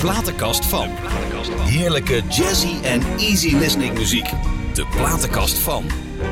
[0.00, 0.88] platenkast van.
[1.60, 4.30] Heerlijke jazzy en easy listening muziek.
[4.74, 5.84] De platenkast van.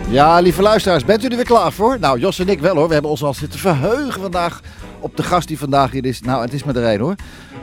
[0.08, 1.98] Ja, lieve luisteraars, bent u er weer klaar voor?
[2.00, 2.86] Nou, Jos en ik wel hoor.
[2.86, 4.60] We hebben ons al zitten verheugen vandaag
[5.00, 6.20] op de gast die vandaag hier is.
[6.20, 7.14] Nou, het is maar er hoor.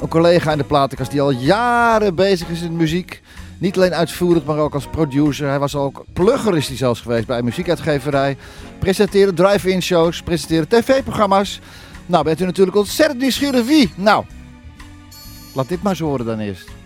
[0.02, 3.22] Een collega in de platenkast die al jaren bezig is in muziek.
[3.58, 5.48] Niet alleen uitvoerig, maar ook als producer.
[5.48, 8.38] Hij was ook plugger is hij zelfs geweest bij een muziekuitgeverij.
[8.80, 11.60] Presenteerde drive-in shows, presenteerde tv-programma's.
[12.06, 13.94] Nou, bent u natuurlijk ontzettend nieuwsgierig wie?
[13.96, 14.26] Nou,
[15.54, 16.81] laat dit maar eens horen dan eerst.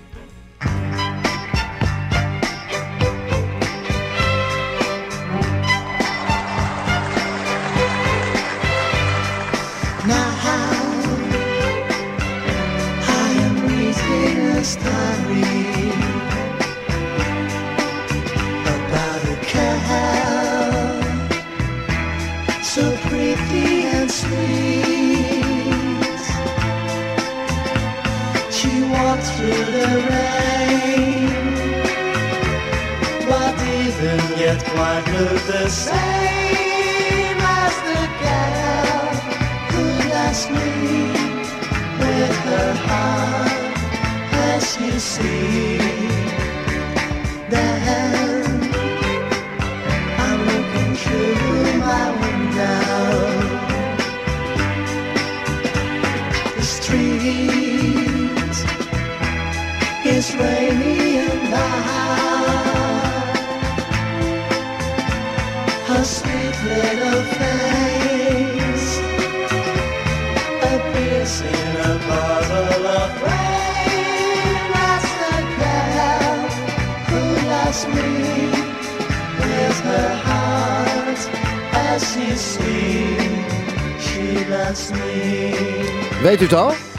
[29.46, 31.30] Through the rain,
[33.62, 34.62] didn't yet
[35.54, 39.06] the same as the gal
[39.72, 39.84] who
[40.50, 40.72] me
[42.02, 43.78] with her heart
[44.50, 45.78] as you see.
[47.50, 48.46] Then
[50.24, 53.06] I'm looking through my window.
[56.56, 57.65] The street
[60.26, 63.38] is rainy and dark.
[65.88, 67.74] Her sweet little face
[71.42, 74.56] in a bottle of rain.
[74.74, 76.42] That's the girl
[77.10, 77.22] who
[77.54, 78.12] loves me
[79.40, 81.22] with her heart
[81.90, 83.18] as you see.
[84.00, 85.14] She loves me.
[86.22, 86.95] Weet u het al?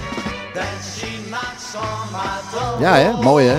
[2.79, 3.59] Ja hè, mooi hè.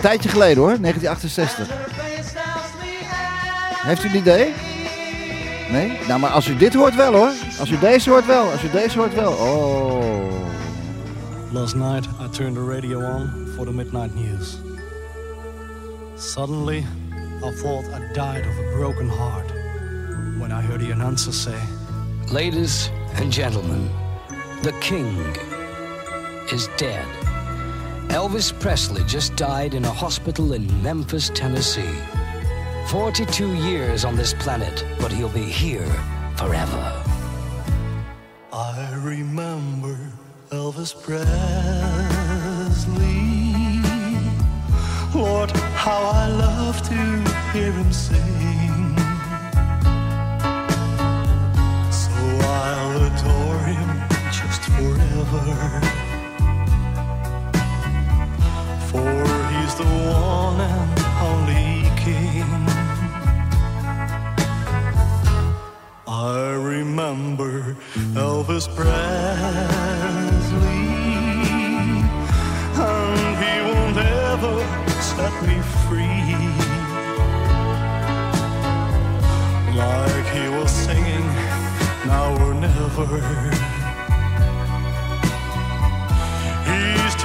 [0.00, 1.68] Tijdje geleden hoor, 1968.
[1.68, 3.88] Her face tells me hey.
[3.88, 4.54] Heeft u een idee?
[5.70, 5.98] Nee?
[6.08, 7.30] Nou, maar als u dit hoort wel hoor.
[7.60, 8.50] Als u deze hoort wel.
[8.50, 9.32] Als u deze hoort wel.
[9.32, 10.28] Oh.
[11.52, 14.58] Last night, I turned the radio on for the midnight news.
[16.16, 16.86] Suddenly,
[17.44, 19.52] I thought I died of a broken heart
[20.38, 21.58] when I heard the announcer say,
[22.32, 22.90] Ladies
[23.20, 23.88] and gentlemen,
[24.62, 25.16] the king
[26.52, 27.27] is dead.
[28.08, 31.98] Elvis Presley just died in a hospital in Memphis, Tennessee.
[32.88, 35.86] 42 years on this planet, but he'll be here
[36.36, 37.04] forever.
[38.50, 39.98] I remember
[40.50, 41.28] Elvis Presley.
[45.14, 46.94] Lord, how I love to
[47.52, 48.96] hear him sing.
[51.92, 52.10] So
[52.40, 53.88] I'll adore him
[54.32, 55.97] just forever.
[59.78, 62.50] The one and only king.
[66.08, 67.76] I remember
[68.14, 68.98] Elvis Presley,
[72.74, 74.56] and he won't ever
[75.00, 75.56] set me
[75.86, 76.34] free.
[79.76, 81.26] Like he was singing,
[82.04, 83.77] now or never.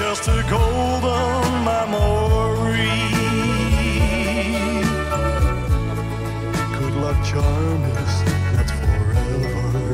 [0.06, 3.00] Just a golden memory.
[6.78, 8.14] Good luck charm is
[8.54, 9.88] not forever.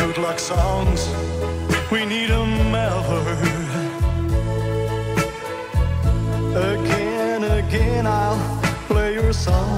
[0.00, 1.00] Good luck songs,
[1.92, 3.38] we need 'em ever.
[6.72, 8.40] Again, again, I'll
[8.88, 9.71] play your songs.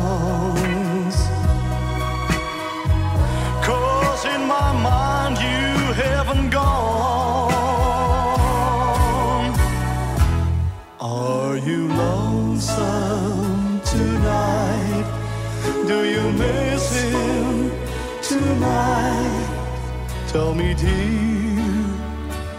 [20.35, 21.63] Tell me, dear,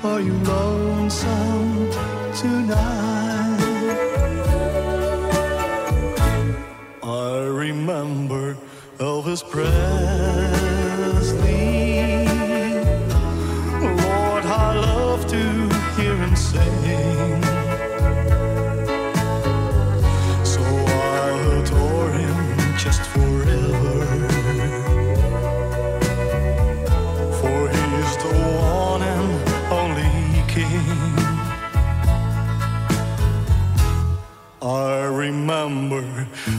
[0.01, 1.91] are you lonesome
[2.33, 3.59] tonight?
[7.03, 8.55] I remember
[8.97, 9.94] Elvis Presley.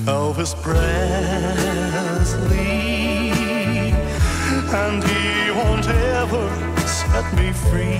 [0.06, 0.86] Elvis Presley,
[4.72, 6.48] and he won't ever
[6.86, 7.98] set me free.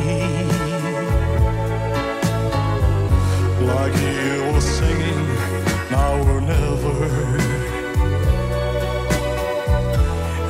[3.67, 5.26] Like you were singing,
[5.91, 6.94] now or never.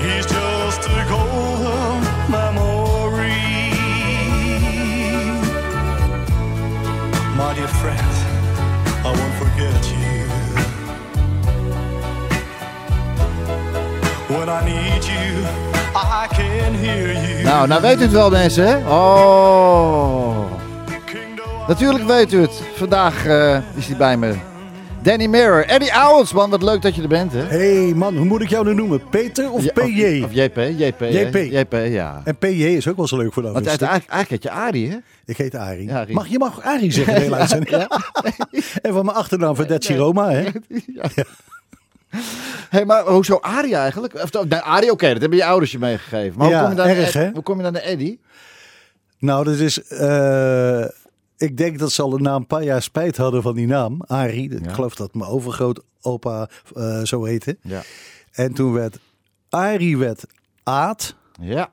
[0.02, 3.46] He's just a golden memory.
[7.34, 8.14] My dear friend,
[9.06, 9.95] I won't forget you.
[17.42, 18.76] Nou, nou weet u het wel mensen, hè?
[18.76, 20.50] Oh.
[21.68, 22.62] Natuurlijk weet u het.
[22.74, 24.34] Vandaag eh, is hij bij me.
[25.02, 25.64] Danny Mirror.
[25.64, 26.50] Eddie Owens, man.
[26.50, 27.42] Wat leuk dat je er bent, hè?
[27.42, 29.08] Hé hey man, hoe moet ik jou nu noemen?
[29.10, 30.22] Peter of Ja, PJ?
[30.22, 30.56] Of, of JP.
[30.56, 30.98] JP.
[30.98, 31.06] hè?
[31.06, 31.34] JP.
[31.34, 32.20] JP, ja.
[32.24, 34.90] En PJ is ook wel zo leuk voor de Want eigenlijk, eigenlijk heet je Arie,
[34.90, 34.96] hè?
[35.24, 35.88] Ik heet Arie.
[35.88, 36.14] Ja, Arie.
[36.14, 37.76] Mag, je mag Arie zeggen de hele uitzending.
[38.82, 40.44] en van mijn achternaam Verdetsi Roma, hè?
[42.70, 44.14] Hé, maar hoezo Arie eigenlijk?
[44.14, 46.38] Of, nee, Arie, oké, dat hebben je ouders je meegegeven.
[46.38, 47.30] Maar Ja, hoe, kom je dan erg, hè?
[47.30, 48.20] hoe kom je dan naar Eddie?
[49.18, 49.82] Nou, dat is...
[49.82, 50.84] eh,
[51.36, 54.00] ik denk dat ze al na een paar jaar spijt hadden van die naam.
[54.06, 54.50] Arie.
[54.54, 57.56] Ik geloof dat mijn overgrootopa eh zo heette.
[57.62, 57.82] Ja.
[58.32, 58.98] En toen werd
[59.48, 60.24] Arie werd
[60.62, 61.14] Aad.
[61.40, 61.70] Ja.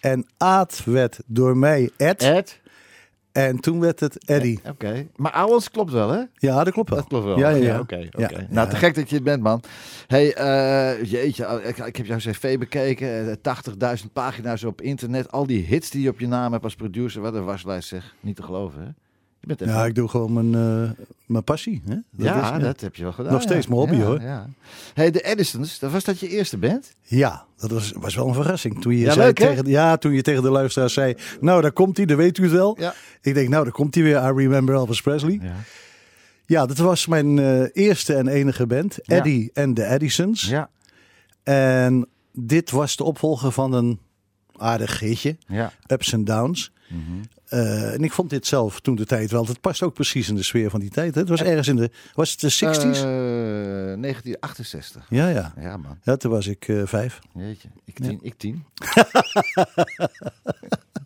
[0.00, 2.22] En Aad werd door mij Ed.
[2.22, 2.60] Ed?
[3.32, 4.60] En toen werd het Eddie.
[4.68, 5.06] Oké.
[5.16, 6.22] Maar Owens klopt wel, hè?
[6.34, 6.98] Ja, dat klopt wel.
[6.98, 7.38] Dat klopt wel.
[7.38, 7.80] Ja, ja, ja.
[7.80, 8.08] Oké,
[8.50, 9.62] Nou, te gek dat je het bent, man.
[10.06, 13.30] hey, eh, jeetje, oh, ik, ik heb jouw cv bekeken.
[13.30, 13.36] eh,
[14.02, 15.32] 80.000 pagina's op internet.
[15.32, 17.20] Al die hits die je op je naam hebt als producer.
[17.22, 18.14] Wat een waslijst zeg.
[18.20, 18.88] Niet te geloven, hè?
[19.42, 19.72] Je bent even...
[19.74, 20.54] Ja, ik doe gewoon mijn,
[20.84, 20.90] eh,
[21.26, 21.82] mijn passie.
[21.88, 21.94] Hè?
[21.94, 23.32] Dat ja, is- dat heb je wel gedaan.
[23.32, 24.20] Nog steeds mijn hobby, hoor.
[24.20, 24.46] Ja.
[24.94, 26.94] hey, de Edisons, dat was dat je eerste band?
[27.02, 28.80] Ja, dat was, was wel een verrassing.
[28.80, 31.96] Toen je, zei leuk, tegen, ja, toen je tegen de luisteraars zei, nou daar komt
[31.96, 32.76] hij, dan weet u het wel.
[32.80, 32.94] Ja.
[33.22, 35.38] Ik denk, nou daar komt hij weer, I Remember Elvis Presley.
[35.42, 35.54] Ja,
[36.46, 36.66] Ja.
[36.66, 38.98] dat was mijn eh, eerste en enige band.
[39.02, 40.42] Eddie en de Edisons.
[40.48, 40.70] Ja.
[41.42, 43.98] En dit was de opvolger van een
[44.56, 45.72] aardig hitje, Ja.
[45.86, 46.72] Ups and Downs.
[46.88, 47.00] Mhm.
[47.52, 50.34] Eh, en ik vond dit zelf toen de tijd wel, het past ook precies in
[50.34, 51.14] de sfeer van die tijd.
[51.14, 51.20] Hè?
[51.20, 52.58] Het was ergens in de, was het de 60s?
[52.58, 55.06] Eh, 1968.
[55.08, 55.54] ja, ja.
[55.60, 55.98] Ja, man.
[56.02, 57.18] Ja, toen was ik eh, vijf.
[57.34, 57.68] Jeetje.
[57.84, 58.18] Ik tien.
[58.22, 58.64] Ik tien.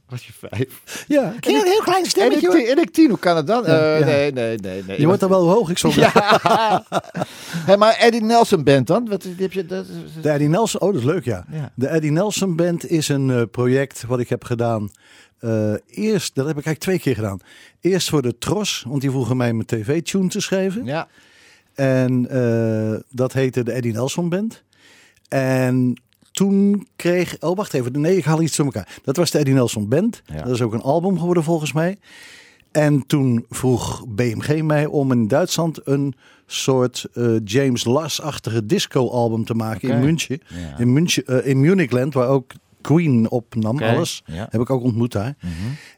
[0.08, 1.04] was je vijf?
[1.08, 3.66] Ja, ik een heel klein En ik, tien, en ik tien, hoe kan het dan?
[3.66, 4.04] Eh, ja.
[4.04, 4.82] Nee, nee, nee.
[4.86, 5.00] nee.
[5.00, 6.82] Je wordt dan wel hoog, ik zal Ja.
[7.78, 9.08] Maar Eddie Nelson Band dan?
[9.08, 9.66] Wat heb je?
[9.66, 11.44] Dat, is- De Eddie Nelson, oh dat is leuk ja.
[11.50, 11.72] Ja.
[11.74, 14.90] De Eddie Nelson Band is een eh, project wat ik heb gedaan.
[15.38, 17.38] eh, eerst, dat heb ik eigenlijk twee keer gedaan.
[17.80, 20.84] Eerst voor de Tros, want die vroegen mij mijn tv-tune te schrijven.
[20.84, 21.08] Ja.
[21.74, 22.22] En
[23.10, 24.62] dat heette de Eddie Nelson Band.
[25.28, 26.00] En
[26.36, 28.88] toen kreeg, oh wacht even, nee ik haal iets door elkaar.
[29.04, 30.22] Dat was de Eddie Nelson Band.
[30.26, 30.42] Ja.
[30.42, 31.98] Dat is ook een album geworden volgens mij.
[32.72, 36.14] En toen vroeg BMG mij om in Duitsland een
[36.46, 40.40] soort eh, James Last-achtige disco-album te maken in München.
[40.48, 40.78] Ja.
[40.78, 44.22] In, München eh, in Munichland, waar ook Queen opnam, alles.
[44.26, 44.34] ja.
[44.34, 44.46] Mhm.
[44.50, 45.34] Heb ik ook ontmoet daar.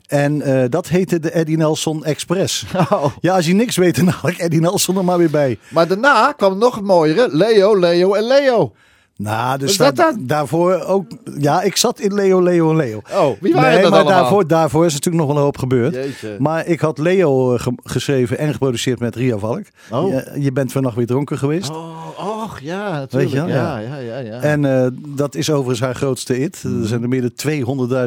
[0.06, 2.64] En eh, dat heette de Eddie Nelson Express.
[2.90, 3.04] Oh.
[3.20, 5.58] Ja, als je niks weet, dan haal ik Eddie Nelson er maar weer bij.
[5.70, 7.28] Maar daarna kwam nog een mooiere.
[7.32, 8.72] Leo, Leo en Leo.
[9.18, 11.06] Nou, dus dat daar- daarvoor ook.
[11.38, 13.00] Ja, ik zat in Leo, Leo en Leo.
[13.12, 14.20] Oh, wie waren nee, dat maar allemaal?
[14.20, 15.94] daarvoor, daarvoor is natuurlijk nog wel een hoop gebeurd.
[15.94, 16.36] Jeetje.
[16.38, 19.62] Maar ik had Leo eh, ge- geschreven en geproduceerd met Ria Valk.
[19.90, 20.08] Oh.
[20.08, 21.70] Je, je bent vannacht weer dronken geweest.
[21.70, 23.12] Oh, och, ja, natuurlijk.
[23.12, 23.96] Weet je ja, Ja.
[23.98, 24.40] ja, ja.
[24.40, 26.62] En eh, dat is overigens haar grootste hit.
[26.62, 27.32] Er zijn er meer dan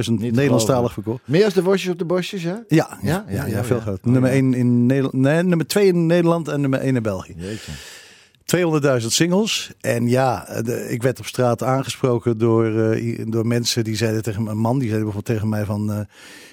[0.04, 1.22] 200.000 te Nederlandstalig verkocht.
[1.26, 2.64] Meer als de worstjes op de bosjes, ja?
[2.68, 3.26] Ja, Ja?
[3.30, 4.00] ja, ja, veel groot.
[4.06, 4.36] Oh, nummer ja.
[4.36, 5.14] 1 in Nederland.
[5.14, 7.34] Nee, nummer 2 in Nederland en nummer 1 in België.
[7.38, 7.72] Jeetje.
[9.02, 9.72] 200.000 singles.
[9.82, 14.48] En ja, de- ik werd op straat aangesproken door, eh, door mensen die zeiden tegen
[14.48, 16.00] een man die zei bijvoorbeeld tegen mij van, eh,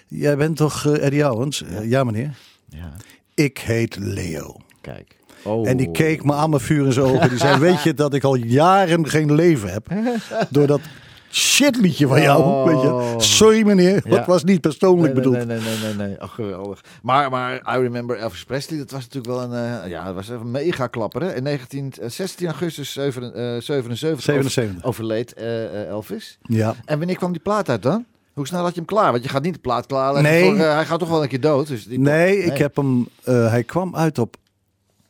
[0.09, 1.65] jij bent toch eh, Eddie Owens?
[1.83, 2.37] Ja meneer.
[2.69, 2.93] Ja,
[3.35, 4.57] Ik heet Leo.
[4.81, 5.17] kijk.
[5.45, 5.69] Oh.
[5.69, 7.29] En die keek me aan mijn vuur in zijn ogen.
[7.29, 9.87] Die zei, weet je dat ik al jaren geen leven heb?
[10.51, 10.81] Door dat
[11.31, 12.43] shitliedje van jou.
[12.43, 12.65] Oh.
[12.65, 13.15] Weet je?
[13.27, 14.17] Sorry meneer, Ja.
[14.17, 15.47] dat was niet persoonlijk nee, nee, bedoeld.
[15.49, 16.21] Nee, nee, nee, nee, nee.
[16.21, 16.81] Ach, geweldig.
[17.03, 20.29] Maar, maar I Remember Elvis Presley, dat was natuurlijk wel een, eh, ja, dat was
[20.29, 21.23] een mega klapper.
[21.23, 21.35] Hè?
[21.35, 24.77] In 19, eh, 16 augustus 7, eh, 77, 77.
[24.77, 26.39] over- overleed eh, eh, Elvis.
[26.43, 26.75] Ja.
[26.85, 28.05] En wanneer kwam die plaat uit dan?
[28.33, 29.11] Hoe snel had je hem klaar?
[29.13, 30.45] Want je gaat niet de plaat klaarleggen Nee.
[30.45, 31.67] voor, hij gaat toch wel een keer dood.
[31.67, 33.09] Dus die- Nee, ik heb hem.
[33.25, 34.37] hij kwam uit op.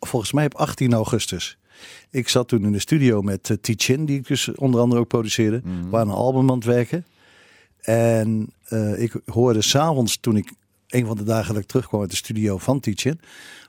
[0.01, 1.59] Volgens mij op 18 augustus.
[2.11, 5.09] Ik zat toen in de studio met uh, Tichin, die ik dus onder andere ook
[5.09, 5.61] produceerde.
[5.65, 5.83] Mhm.
[5.83, 7.05] We waren een album aan het werken.
[7.81, 10.53] En eh, ik hoorde s'avonds, toen ik
[10.89, 13.21] een van de dagen dat ik terugkwam uit de studio van Tichin,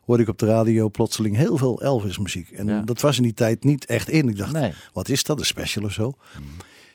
[0.06, 2.50] hoorde ik op de radio plotseling heel veel Elvis muziek.
[2.52, 2.82] En Ja.
[2.82, 4.30] dat was in die tijd niet echt in.
[4.30, 4.74] Ik dacht, Nee.
[4.94, 6.14] wat is dat, een special of zo?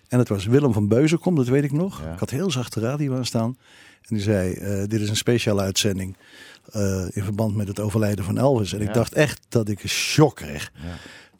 [0.08, 2.02] En het was Willem van Beuzenkom, dat weet ik nog.
[2.02, 2.12] Ja.
[2.12, 3.56] Ik had heel zacht de radio aan staan.
[4.08, 6.16] En die zei, eh, dit is een speciale uitzending
[6.72, 8.72] eh, in verband met het overlijden van Elvis.
[8.72, 8.86] En Ja.
[8.88, 10.70] ik dacht echt dat ik een shock kreeg.
[10.74, 10.88] Ja.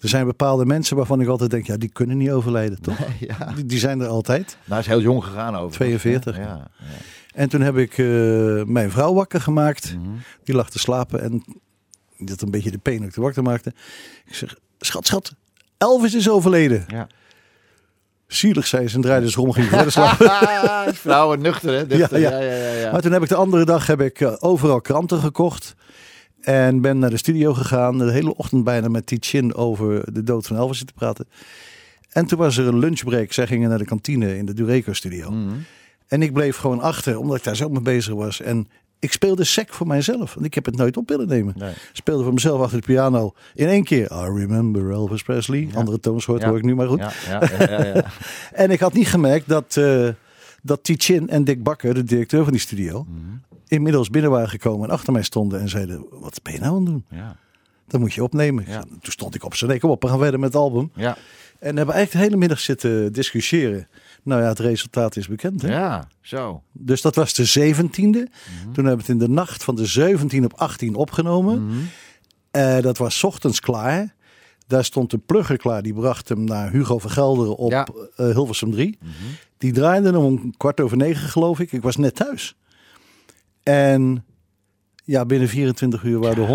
[0.00, 2.98] Er zijn bepaalde mensen waarvan ik altijd denk, ja, die kunnen niet overlijden, toch?
[3.20, 3.52] ja.
[3.54, 4.56] Die, die zijn er altijd.
[4.64, 5.72] Nou, is heel jong gegaan over.
[5.76, 6.36] 42.
[6.36, 6.70] Ja, ja.
[7.34, 8.06] En toen heb ik eh,
[8.64, 9.94] mijn vrouw wakker gemaakt.
[9.96, 10.08] Mhm.
[10.44, 11.44] Die lag te slapen en
[12.26, 13.72] had een beetje de pijn dat ik de wakker maakte.
[14.26, 15.34] Ik zeg, schat, schat,
[15.78, 16.84] Elvis is overleden.
[16.86, 17.06] Ja.
[18.26, 20.30] Zielig zei ze en draaide ze om ging verder slapen.
[20.94, 21.86] Vrouwen nuchter, hè?
[21.86, 22.18] Nuchter.
[22.18, 22.72] Ja, Ja, ja.
[22.72, 25.74] ja, Maar toen heb ik de andere dag heb ik eh, overal kranten gekocht.
[26.40, 27.98] En ben naar de studio gegaan.
[27.98, 31.26] De hele ochtend bijna met Tichin over de dood van Elvis zitten praten.
[32.10, 33.32] En toen was er een lunchbreak.
[33.32, 35.30] Zij gingen naar de kantine in de Dureco studio.
[35.30, 35.54] Mhm.
[36.06, 38.40] En ik bleef gewoon achter, omdat ik daar zo mee bezig was.
[38.40, 38.68] En
[39.04, 40.34] ik speelde sec voor mijzelf.
[40.34, 41.54] Want ik heb het nooit op willen nemen.
[41.56, 41.72] Nee.
[41.92, 43.32] Speelde voor mezelf achter de piano.
[43.54, 45.68] In één keer, I remember Elvis Presley.
[45.74, 46.48] Andere toonsoort Ja.
[46.48, 46.98] hoor ik nu maar goed.
[47.26, 47.42] Ja.
[48.52, 50.08] En ik had niet gemerkt dat, eh
[50.62, 53.18] dat Tichin en Dick Bakker, de directeur van die studio, Mhm.
[53.68, 56.76] inmiddels binnen waren gekomen en achter mij stonden en zeiden: Wat ben je nou aan
[56.82, 57.04] het doen?
[57.10, 57.36] ja.
[57.88, 58.64] Dat moet je opnemen.
[58.88, 60.90] Toen stond ik op z'n nee, kom op, we gaan verder met het album.
[60.94, 61.16] ja.
[61.58, 63.88] En hebben eigenlijk de hele middag zitten discussiëren.
[64.24, 65.62] Nou ja, het resultaat is bekend.
[65.62, 65.68] Hè?
[65.68, 66.62] ja, zo.
[66.72, 67.90] Dus dat was de 17e.
[67.92, 68.24] Toen
[68.74, 71.66] hebben we het in de nacht van de 17 op 18 opgenomen.
[71.66, 71.76] Mhm.
[72.50, 74.14] Eh, dat was 's ochtends klaar.
[74.66, 75.82] Daar stond een plugger klaar.
[75.82, 77.86] Die bracht hem naar Hugo van Gelderen op Ja.
[78.16, 78.98] eh, Hilversum 3.
[79.58, 81.72] Die draaide hem om kwart over negen, geloof ik.
[81.72, 82.56] Ik was net thuis.
[83.62, 84.24] En
[85.04, 86.48] ja, binnen 24 uur waren er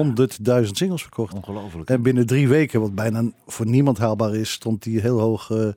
[0.66, 1.34] 100.000 singles verkocht.
[1.34, 1.90] Ongelooflijk.
[1.90, 5.52] En binnen drie weken, wat bijna voor niemand haalbaar is, stond die heel hoog.
[5.52, 5.68] eh,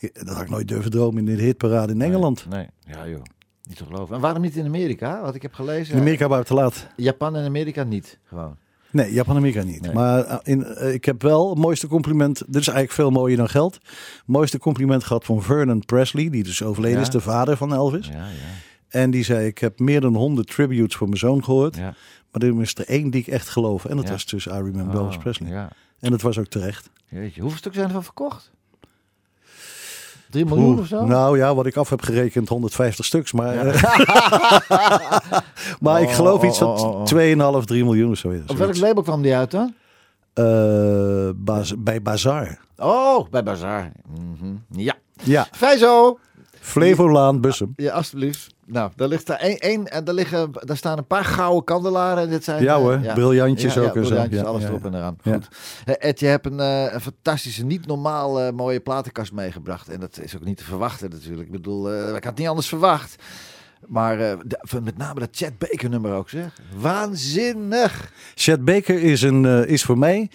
[0.00, 2.46] dat had ik nooit durven dromen in de hitparade in Engeland.
[2.48, 3.22] Nee, ja joh.
[3.68, 4.14] Niet te geloven.
[4.14, 5.20] En waarom niet in Amerika?
[5.22, 5.94] Wat ik heb gelezen.
[5.94, 6.86] In Amerika waren we te laat.
[6.96, 8.18] Japan en Amerika niet.
[8.24, 8.56] Gewoon.
[8.90, 9.80] Nee, Japan en Amerika niet.
[9.80, 9.92] Nee.
[9.92, 12.38] Maar eh, in, eh, ik heb wel het mooiste compliment.
[12.38, 13.78] Dit is eigenlijk veel mooier dan geld.
[14.26, 17.02] mooiste compliment gehad van Vernon Presley, die dus overleden Ja.
[17.04, 18.06] is, de vader van Elvis.
[18.08, 18.30] Ja, ja.
[18.88, 21.76] En die zei: Ik heb meer dan 100 tributes voor mijn zoon gehoord.
[21.76, 21.94] Maar
[22.42, 23.84] er is er één die ik echt geloof.
[23.84, 25.50] En dat was dus I Remember Elvis Oh, Presley.
[25.50, 25.70] Ja.
[26.00, 26.90] En dat was ook terecht.
[27.08, 27.40] Jeetje.
[27.40, 28.52] Hoeveel stukken zijn er van verkocht?
[30.30, 31.04] 3 miljoen Oeh, of zo?
[31.04, 33.32] Nou ja, wat ik af heb gerekend, 150 stuks.
[33.32, 33.62] Maar, Ja.
[35.80, 37.58] maar ik Oh, geloof oh, iets van oh, oh.
[37.60, 38.32] 2,5, 3 miljoen of zo.
[38.32, 39.74] ja, Op welk label kwam die uit dan?
[40.34, 42.58] Eh, Baz- bij Bazaar.
[42.76, 43.92] Oh, bij Bazaar.
[44.18, 44.54] Mhm.
[44.70, 44.94] Ja.
[45.22, 46.18] Ja, Vijzo.
[46.60, 47.72] Flevolaan, Bussum.
[47.76, 48.54] Ja, alstublieft.
[48.66, 52.22] Nou, daar ligt daar één, één en daar, liggen, daar staan een paar gouden kandelaren.
[52.22, 54.08] En dit zijn, Ja eh, hoor, briljantjes ja, ook Ja, en zo.
[54.10, 54.86] briljantjes, Ja, alles ja, erop ja.
[54.88, 55.16] en eraan.
[55.22, 55.32] Ja.
[55.32, 55.48] Goed.
[55.98, 59.88] Ed, je hebt een, eh, een fantastische, niet normaal eh, mooie platenkast meegebracht.
[59.88, 61.46] En dat is ook niet te verwachten natuurlijk.
[61.46, 63.22] Ik bedoel, eh, ik had het niet anders verwacht.
[63.86, 66.52] Maar de- met name dat Chet Baker nummer ook zeg.
[66.76, 68.12] Waanzinnig.
[68.34, 70.30] Chet Baker is, een, is voor mij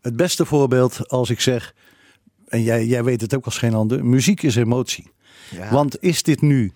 [0.00, 1.74] het beste voorbeeld als ik zeg,
[2.48, 5.10] en jij, jij weet het ook als geen ander, muziek is emotie.
[5.50, 5.70] Ja.
[5.70, 6.72] Want is dit nu,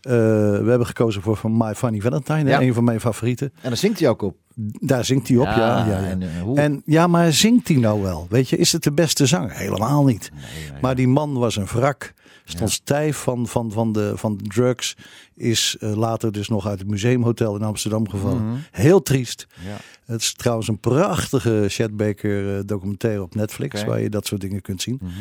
[0.00, 2.60] eh, we hebben gekozen voor van My Funny Valentine, Ja.
[2.60, 3.52] een van mijn favorieten.
[3.60, 4.36] En dan zingt hij ook op.
[4.80, 5.56] Daar zingt hij op, ja.
[5.56, 6.04] ja, ja.
[6.04, 6.64] En, eh?
[6.64, 8.26] En ja, maar zingt hij nou wel?
[8.30, 9.50] Weet je, is het de beste zanger?
[9.52, 10.30] Helemaal niet.
[10.34, 10.80] Nee.
[10.80, 12.12] Maar die man was een wrak.
[12.44, 14.96] Stond stijf van, van, van, de, van de drugs.
[15.34, 18.46] Is eh, later dus nog uit het museumhotel in Amsterdam gevallen.
[18.46, 18.56] Mhm.
[18.70, 19.46] Heel triest.
[19.66, 19.76] Ja.
[20.04, 23.84] Het is trouwens een prachtige Chet Baker documentaire op Netflix.
[23.84, 24.98] Waar je dat soort dingen kunt zien.
[25.02, 25.12] Mhm.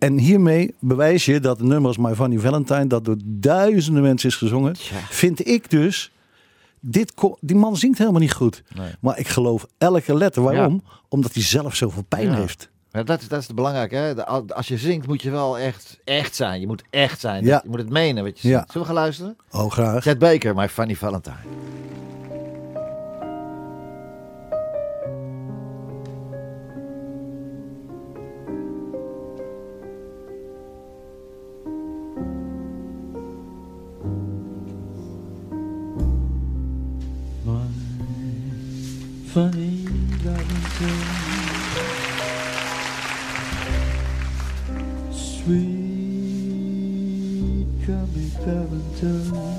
[0.00, 2.86] En hiermee bewijs je dat het nummer als My Funny Valentine.
[2.86, 4.76] Dat door duizenden mensen is gezongen.
[5.10, 6.12] Vind ik dus.
[6.80, 8.62] Dit die man zingt helemaal niet goed.
[8.74, 8.90] Nee.
[9.00, 10.42] Maar ik geloof elke letter.
[10.42, 10.82] Waarom?
[11.08, 12.34] Omdat hij zelf zoveel pijn Ja.
[12.34, 12.68] heeft.
[12.92, 13.94] Ja, dat, is, dat is het belangrijke.
[13.96, 14.14] Hè?
[14.14, 16.60] De- als je zingt moet je wel echt, echt zijn.
[16.60, 17.44] Je moet echt zijn.
[17.44, 17.60] Ja.
[17.62, 18.70] Je moet het menen wat je zingt.
[18.72, 19.36] Zullen we gaan luisteren?
[19.50, 20.02] Oh, graag.
[20.02, 21.36] Chet Baker, My Funny Valentine.
[39.32, 39.86] Funny
[40.26, 41.06] Valentine,
[45.12, 45.86] sweet
[47.86, 49.49] coming Valentine,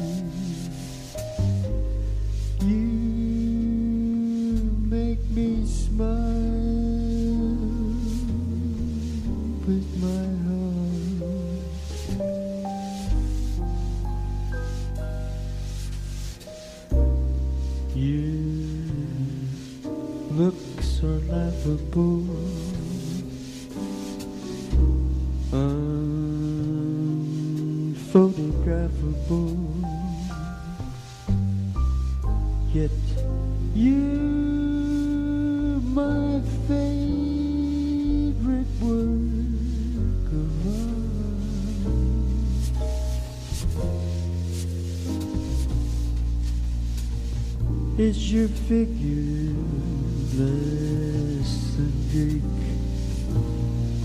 [48.72, 52.42] figures less than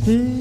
[0.04, 0.35] Jake.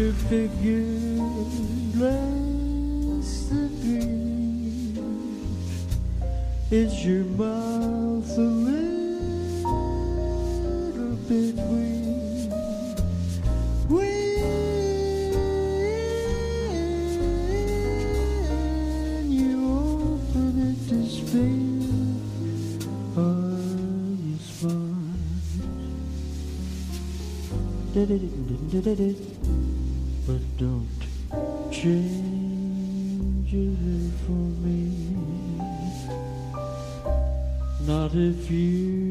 [0.00, 1.20] Your figure
[2.00, 4.96] less than green?
[6.70, 8.96] Is your mouth a little
[11.28, 12.50] bit weak?
[13.90, 14.16] When
[19.30, 21.76] you open it to speak,
[23.18, 23.76] are
[24.24, 25.10] you smart?
[30.30, 31.02] But don't
[31.72, 34.78] change it for me.
[37.84, 39.09] Not if you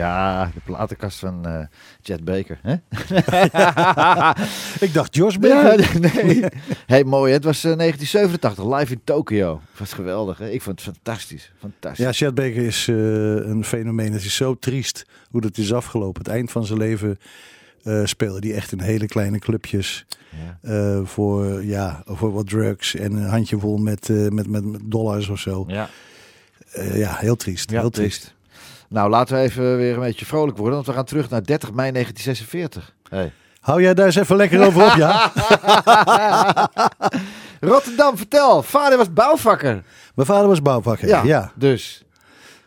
[0.00, 1.64] Ja, de platenkast van eh
[2.02, 2.58] Jet Baker.
[2.62, 2.74] Hè?
[4.86, 6.00] Ik dacht Josh Ja, Baker.
[6.24, 6.44] nee.
[6.86, 7.28] hey, mooi.
[7.30, 7.36] hè?
[7.36, 9.60] Het was eh, 1987, live in Tokio.
[9.70, 10.38] Het was geweldig.
[10.38, 10.50] Hè?
[10.50, 11.52] Ik vond het fantastisch.
[11.60, 12.04] Fantastisch.
[12.04, 14.12] Ja, Chet Baker is eh, een fenomeen.
[14.12, 16.22] Het is zo triest hoe dat is afgelopen.
[16.22, 17.18] Het eind van zijn leven
[17.82, 20.06] eh, speelde hij echt in hele kleine clubjes.
[20.62, 20.68] Ja.
[20.70, 25.28] eh, voor, ja, voor wat drugs en een handjevol met, eh, met, met, met dollars
[25.28, 25.64] of zo.
[25.68, 25.88] Ja,
[26.70, 27.70] Eh, ja, heel triest.
[27.70, 28.34] ja heel triest.
[28.90, 30.74] Nou, laten we even weer een beetje vrolijk worden.
[30.74, 32.94] Want we gaan terug naar 30 mei 1946.
[33.08, 33.32] Hey.
[33.60, 35.32] Hou jij daar eens even lekker over op, ja?
[37.60, 38.62] Rotterdam, vertel.
[38.62, 39.82] Vader was bouwvakker.
[40.14, 41.08] Mijn vader was bouwvakker.
[41.08, 41.52] Ja, Ja, ja.
[41.54, 42.04] dus.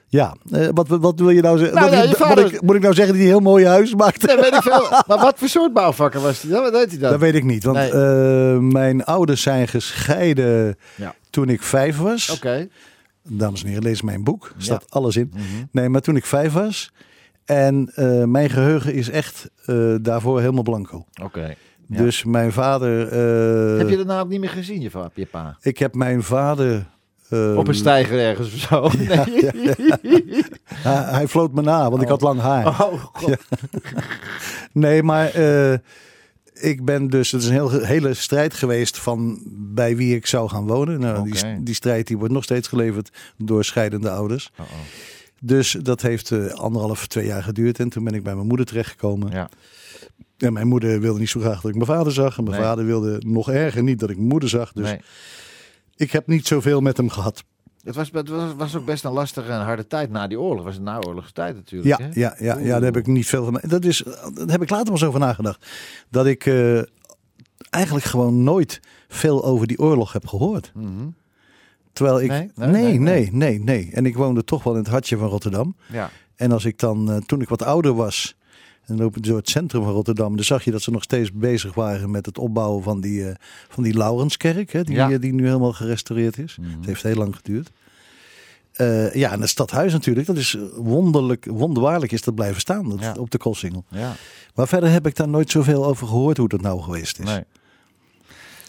[0.09, 1.75] Eh, wat, wat wil je nou zeggen?
[1.75, 3.97] Nou, Moet ik- vader- moet, ik, moet ik nou zeggen dat hij heel mooie huizen
[3.97, 4.25] maakte?
[4.27, 4.87] Nee, weet ik veel.
[5.07, 6.51] Maar wat voor soort bouwvakker was hij?
[6.51, 6.61] dan?
[6.61, 7.11] Wat deed hij dan?
[7.11, 7.63] Dat weet ik niet.
[7.63, 7.91] Want Nee.
[7.91, 11.13] eh, mijn ouders zijn gescheiden Ja.
[11.29, 12.29] toen ik vijf was.
[12.29, 12.67] Oké.
[13.29, 14.45] Dames en heren, lees mijn boek.
[14.55, 14.87] Er staat Ja.
[14.99, 15.31] alles in.
[15.33, 15.43] Mhm.
[15.71, 16.91] Nee, maar toen ik vijf was.
[17.45, 21.05] En eh, mijn geheugen is echt eh, daarvoor helemaal blanco.
[21.23, 21.55] Oké.
[21.87, 21.97] Ja.
[21.97, 23.01] Dus mijn vader...
[23.07, 25.57] eh, Heb je dat nou ook niet meer gezien, je, va- je pa?
[25.61, 26.85] Ik heb mijn vader...
[27.29, 28.89] eh, Op een stijger ergens of zo?
[28.97, 29.43] Nee.
[30.87, 32.09] hij, hij floot me na, want ik Oh.
[32.13, 32.67] had lang haar.
[32.67, 33.37] Oh, god.
[34.73, 35.31] Nee, maar
[36.63, 37.31] ik ben dus...
[37.31, 40.99] Het is een heel, hele strijd geweest van bij wie ik zou gaan wonen.
[40.99, 41.57] Nou, die, Oké.
[41.61, 44.51] die strijd die wordt nog steeds geleverd door scheidende ouders.
[44.59, 44.71] Oh, oh.
[45.41, 47.79] Dus dat heeft eh, anderhalf, twee jaar geduurd.
[47.79, 49.31] En toen ben ik bij mijn moeder terechtgekomen.
[49.31, 49.49] Ja.
[50.37, 52.37] En mijn moeder wilde niet zo graag dat ik mijn vader zag.
[52.37, 52.65] En mijn Nee.
[52.65, 54.71] vader wilde nog erger niet dat ik mijn moeder zag.
[54.73, 55.01] Dus Nee.
[55.95, 57.43] ik heb niet zoveel met hem gehad.
[57.83, 60.57] Het was, het was, was ook best een lastige en harde tijd na die oorlog.
[60.57, 61.99] Het was een naoorlogstijd natuurlijk.
[61.99, 62.11] Ja, hè?
[62.13, 63.59] ja, ja, ja, daar heb ik niet veel van.
[63.67, 65.67] Dat is, daar heb ik later wel eens over nagedacht.
[66.09, 66.81] Dat ik eh,
[67.69, 70.71] eigenlijk gewoon nooit veel over die oorlog heb gehoord.
[70.75, 71.07] Mhm.
[71.93, 72.29] Terwijl ik.
[72.29, 72.51] Nee?
[72.55, 73.59] Nee, Nee, nee, nee, nee, nee.
[73.59, 75.75] nee, En ik woonde toch wel in het hartje van Rotterdam.
[75.87, 76.09] ja.
[76.35, 78.35] En als ik dan, eh, toen ik wat ouder was,
[78.85, 81.73] en dan door het centrum van Rotterdam, dan zag je dat ze nog steeds bezig
[81.73, 83.35] waren met het opbouwen van die, eh,
[83.69, 85.11] van die Laurenskerk, hè, die, Ja.
[85.11, 86.57] eh, die nu helemaal gerestaureerd is.
[86.57, 86.69] Mhm.
[86.77, 87.71] Het heeft heel lang geduurd.
[88.73, 92.99] Eh, ja, en het stadhuis natuurlijk, dat is wonderlijk, wonderwaarlijk is dat blijven staan dat,
[92.99, 93.13] Ja.
[93.19, 93.85] op de Koolsingel.
[93.89, 94.15] ja.
[94.55, 97.25] Maar verder heb ik daar nooit zoveel over gehoord hoe dat nou geweest is.
[97.25, 97.43] Nee.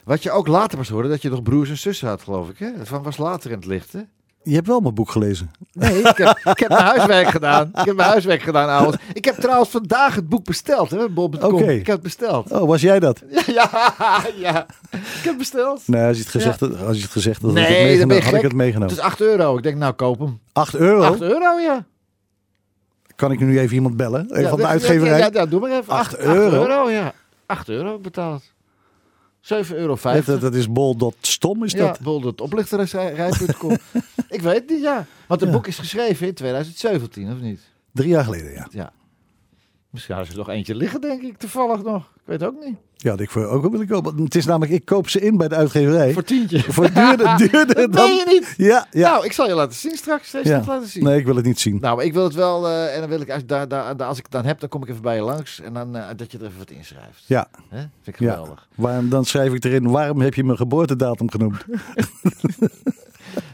[0.04, 2.58] Wat je ook later pas hoorde, dat je nog broers en zussen had, geloof ik.
[2.58, 2.70] Hè?
[2.76, 4.00] Dat was later in het licht, hè?
[4.44, 5.50] Je hebt wel mijn boek gelezen.
[5.72, 7.70] Nee, ik heb, ik heb mijn huiswerk gedaan.
[7.74, 8.96] Ik heb mijn huiswerk gedaan, ouwels.
[9.12, 11.08] Ik heb trouwens vandaag het boek besteld, hè?
[11.08, 11.54] Bob.com.
[11.54, 11.70] Oké.
[11.70, 12.50] Ik heb het besteld.
[12.52, 13.22] Oh, was jij dat?
[13.46, 13.70] Ja,
[14.36, 14.66] ja.
[14.92, 15.82] Ik heb besteld.
[15.88, 18.24] Nee, als je het gezegd, had, als je het gezegd had, Nee, had, ik meegenomen,
[18.24, 18.88] had ik het meegenomen.
[18.88, 19.56] Het is 8 euro.
[19.56, 20.40] Ik denk, nou, koop hem.
[20.52, 21.02] 8 euro?
[21.02, 21.84] 8 euro, ja.
[23.16, 24.26] Kan ik nu even iemand bellen?
[24.30, 25.18] Even ja, van de uitgeverij?
[25.18, 25.92] Ja, ja, doe maar even.
[25.92, 26.60] 8 8 euro?
[26.60, 27.12] euro, ja.
[27.46, 28.42] 8 euro betaald.
[29.44, 29.98] 7,50 euro.
[30.24, 32.00] Dat, dat, is bol.stom, is ja, dat?
[34.28, 35.06] ik weet niet, ja.
[35.26, 35.56] Want het Ja.
[35.56, 37.60] boek is geschreven in 2017, of niet?
[37.92, 38.68] Drie jaar geleden, ja.
[38.70, 38.92] Ja.
[39.90, 42.02] Misschien had er nog eentje liggen, denk ik, toevallig nog.
[42.14, 42.76] Ik weet ook niet.
[43.04, 44.22] Ja, ik voor ook wel willen kopen.
[44.22, 46.12] Het is namelijk, ik koop ze in bij de uitgeverij.
[46.12, 46.62] Voor tientje.
[46.72, 48.06] Voor duurder, duurder Dat dan...
[48.08, 48.54] meen je niet?
[48.56, 49.10] Ja, ja.
[49.10, 50.30] Nou, ik zal je laten zien straks.
[50.42, 50.58] Ja.
[50.58, 51.04] niet laten zien.
[51.04, 51.78] Nee, ik wil het niet zien.
[51.80, 52.68] Nou, maar ik wil het wel.
[52.68, 54.82] eh, en dan wil ik, als, daar, daar, als ik het dan heb, dan kom
[54.82, 55.60] ik even bij je langs.
[55.60, 57.22] En dan eh, dat je er even wat inschrijft.
[57.26, 57.78] Ja, Hè?
[57.78, 58.30] Vind ik Ja.
[58.30, 58.68] geweldig.
[58.74, 61.64] waarom, dan schrijf ik erin, waarom heb je mijn geboortedatum genoemd?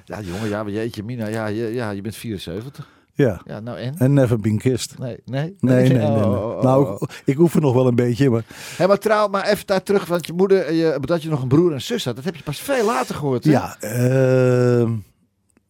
[0.04, 2.88] Ja, jongen, ja, maar jeetje, Mina, ja, je, ja, je bent 74.
[3.14, 3.60] Ja, Ja.
[3.60, 3.94] nou en?
[3.98, 4.98] En never been kissed.
[4.98, 5.56] Nee, nee?
[5.60, 6.06] Nee, nee, nee.
[6.06, 6.24] Oh, nee.
[6.24, 8.44] oh, oh, nou, ik, ik oefen nog wel een beetje, maar
[8.76, 11.48] Hé, maar trouw, maar even daar terug, want je moeder, je, dat je nog een
[11.48, 13.44] broer en zus had, dat heb je pas veel later gehoord.
[13.44, 13.50] Hè?
[13.50, 13.76] ja.
[13.80, 14.92] ehm,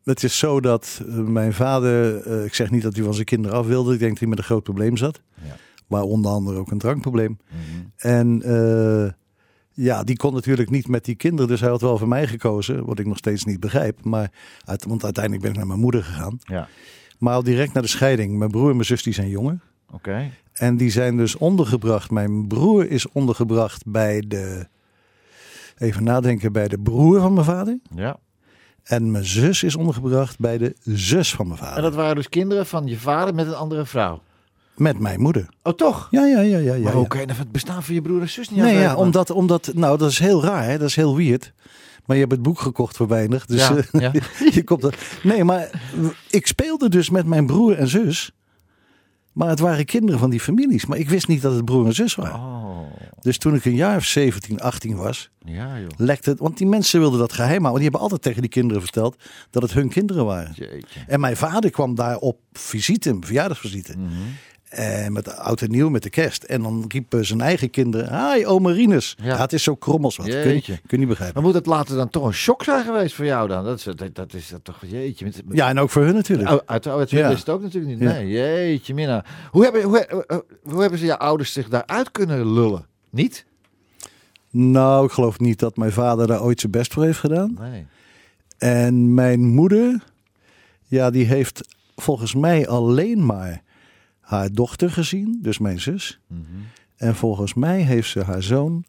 [0.05, 3.27] het is zo dat eh, mijn vader, eh, ik zeg niet dat hij van zijn
[3.27, 3.93] kinderen af wilde.
[3.93, 5.21] Ik denk dat hij met een groot probleem zat.
[5.35, 5.57] Ja.
[5.87, 7.39] Maar onder andere ook een drankprobleem.
[7.49, 7.87] Mhm.
[7.97, 9.13] En eh,
[9.73, 11.49] ja, die kon natuurlijk niet met die kinderen.
[11.49, 12.85] Dus hij had wel voor mij gekozen.
[12.85, 14.05] Wat ik nog steeds niet begrijp.
[14.05, 14.31] Maar
[14.65, 16.39] uit, want uiteindelijk ben ik naar mijn moeder gegaan.
[16.41, 16.69] Ja,
[17.21, 18.39] Maar al direct na de scheiding.
[18.39, 19.59] Mijn broer en mijn zus die zijn jonger.
[19.93, 20.31] oké.
[20.53, 22.11] En die zijn dus ondergebracht.
[22.11, 24.67] Mijn broer is ondergebracht bij de.
[25.79, 27.79] Even nadenken, bij de broer van mijn vader.
[27.95, 28.17] Ja.
[28.83, 31.83] En mijn zus is ondergebracht bij de zus van mijn En vader.
[31.83, 34.23] dat waren dus kinderen van je vader met een andere vrouw.
[34.77, 35.49] Met mijn moeder.
[35.63, 36.09] Oh, toch?
[36.11, 36.75] Ja, ja, ja, ja.
[36.75, 37.09] ja, maar hoe ja.
[37.09, 39.71] kan je nou het bestaan van je broer en zus niet Nee, ja, omdat, omdat.
[39.75, 40.79] Nou, dat is heel raar, hè?
[40.79, 41.53] dat is heel weird.
[42.11, 43.47] Maar je hebt het boek gekocht voor weinig.
[43.47, 44.13] Dus Ja, eh, ja.
[44.57, 44.99] je komt er.
[45.23, 45.71] Nee, maar
[46.31, 48.33] ik speelde dus met mijn broer en zus.
[49.33, 50.87] Maar het waren kinderen van die families.
[50.87, 52.35] Maar ik wist niet dat het broer en zus waren.
[52.41, 55.89] Oh, Dus toen ik een jaar of 17, 18 was, ja joh.
[55.97, 56.39] lekte het.
[56.39, 57.75] Want die mensen wilden dat geheim houden.
[57.75, 60.53] Die hebben altijd tegen die kinderen verteld dat het hun kinderen waren.
[60.55, 61.01] Jeetje.
[61.07, 63.95] En mijn vader kwam daar op visite, verjaardagsvisite.
[63.99, 64.09] Mhm.
[64.71, 66.43] En met oud en nieuw, met de kerst.
[66.43, 69.17] En dan riepen zijn eigen kinderen, hi oma Rinus.
[69.19, 69.27] Ja.
[69.27, 69.37] Ja.
[69.41, 70.27] het is zo krommels wat.
[70.27, 71.35] Kun je, kun je niet begrijpen.
[71.37, 73.65] Maar moet het later dan toch een shock zijn geweest voor jou dan?
[73.65, 75.25] Dat is, dat, dat is dat toch, jeetje.
[75.25, 76.49] Met, met- Ja, en ook voor hun natuurlijk.
[76.49, 77.29] Uit, uit, uit Ja.
[77.29, 78.09] is het ook natuurlijk niet.
[78.09, 78.13] Ja.
[78.15, 79.25] Nee, jeetje mina.
[79.51, 82.87] Hoe hebben, hoe, eh, hoe hebben ze jouw ouders zich daaruit kunnen lullen?
[83.11, 83.45] Niet?
[84.51, 87.57] Nou, ik geloof niet dat mijn vader daar ooit zijn best voor heeft gedaan.
[87.61, 87.87] Nee.
[88.59, 90.05] En mijn moeder,
[90.87, 91.61] ja, die heeft
[91.97, 93.63] volgens mij alleen maar
[94.31, 96.21] haar dochter gezien, dus mijn zus.
[96.27, 96.43] Mhm.
[96.97, 98.85] En volgens mij heeft ze haar zoon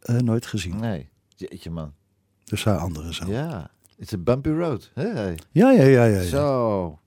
[0.00, 0.80] eh, nooit gezien.
[0.80, 1.08] Nee.
[1.36, 1.92] Jeetje man.
[2.44, 3.28] Dus haar andere zoon.
[3.28, 3.70] Ja, Ja.
[3.98, 4.90] It's a bumpy road.
[4.94, 5.02] Hè?
[5.02, 5.82] ja, ja, ja.
[5.82, 6.22] ja, ja.
[6.22, 6.98] Zo.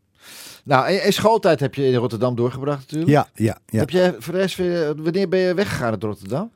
[0.64, 3.12] Nou, en, en schooltijd heb je in Rotterdam doorgebracht natuurlijk.
[3.12, 3.80] Ja, ja, ja.
[3.80, 4.58] Heb je voor de rest
[5.02, 6.52] wanneer ben je weggegaan uit Rotterdam?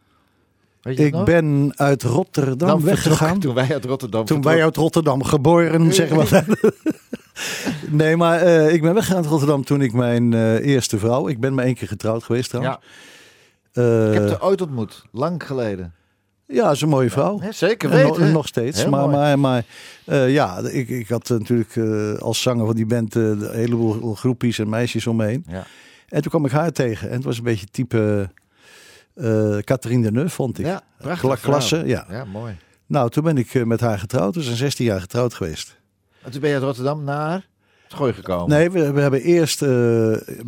[0.82, 1.24] Weet je Ik nog?
[1.24, 3.40] ben uit Rotterdam Dan weggegaan.
[3.40, 6.74] Toen wij uit Rotterdam Toen wij uit Rotterdam geboren, zeggen we.
[7.90, 11.28] nee, maar eh, ik ben weggegaan uit Rotterdam toen ik mijn eh, eerste vrouw.
[11.28, 12.78] Ik ben maar één keer getrouwd geweest trouwens.
[12.82, 12.90] Ja,
[13.84, 15.04] Eh, ik heb haar ooit ontmoet.
[15.12, 15.94] Lang geleden.
[16.48, 17.42] ja, is een mooie vrouw.
[17.50, 18.32] Zeker En nog- weten.
[18.34, 18.82] nog steeds.
[18.82, 19.36] Heel maar mooi.
[19.36, 19.64] maar,
[20.06, 21.78] maar ja, ik, ik had natuurlijk
[22.20, 25.46] als zanger van die band eh, een heleboel groepjes en meisjes om me heen.
[25.48, 25.64] Ja.
[26.10, 27.10] En toen kwam ik haar tegen.
[27.10, 28.30] En het was een beetje type
[29.14, 30.66] eh Catherine Deneuve, vond ik.
[30.66, 31.40] Ja, prachtig.
[31.42, 32.06] Klasse, ja.
[32.10, 32.58] Ja, mooi.
[32.86, 34.34] Nou, toen ben ik eh, met haar getrouwd.
[34.34, 35.80] Dus een 16 jaar getrouwd geweest.
[36.22, 37.48] En toen ben je uit Rotterdam naar
[37.84, 38.50] het Gooi gekomen.
[38.50, 39.62] Nee, we, we hebben eerst...
[39.62, 39.68] eh,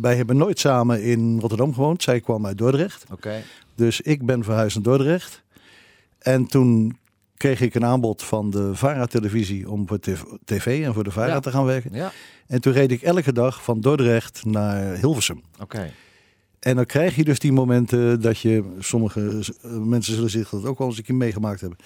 [0.00, 2.02] wij hebben nooit samen in Rotterdam gewoond.
[2.02, 3.04] Zij kwam uit Dordrecht.
[3.12, 3.42] Oké.
[3.74, 5.42] Dus ik ben verhuisd naar Dordrecht.
[6.18, 6.98] En toen
[7.36, 9.98] kreeg ik een aanbod van de VARA-televisie om voor
[10.44, 11.40] tv, en voor de VARA Ja.
[11.40, 11.92] te gaan werken.
[11.94, 12.12] Ja,
[12.46, 15.42] En toen reed ik elke dag van Dordrecht naar Hilversum.
[15.60, 15.90] oké.
[16.64, 20.64] En dan krijg je dus die momenten dat je, sommige eh, mensen zullen zich dat
[20.64, 21.78] ook wel eens een keer meegemaakt hebben.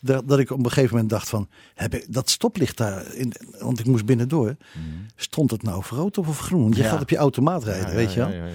[0.00, 3.32] Dat, dat ik op een gegeven moment dacht van, heb ik, dat stoplicht daar, in,
[3.60, 4.56] want ik moest binnendoor,
[5.16, 6.70] stond het nou voor rood of groen?
[6.70, 6.88] Je Ja.
[6.88, 8.28] gaat op je automaat rijden, Ja, weet je wel.
[8.28, 8.50] ja, ja, ja.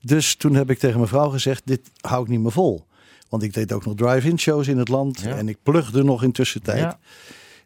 [0.00, 2.86] Dus toen heb ik tegen mijn vrouw gezegd, dit hou ik niet meer vol.
[3.28, 6.32] Want ik deed ook nog drive-in shows in het land en ik plugde nog in
[6.32, 6.96] tussentijd.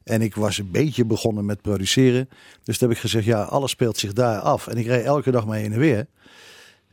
[0.05, 2.29] En ik was een beetje begonnen met produceren.
[2.65, 4.67] Dus toen heb ik gezegd, ja, alles speelt zich daar af.
[4.67, 6.07] En ik reed elke dag maar heen en weer.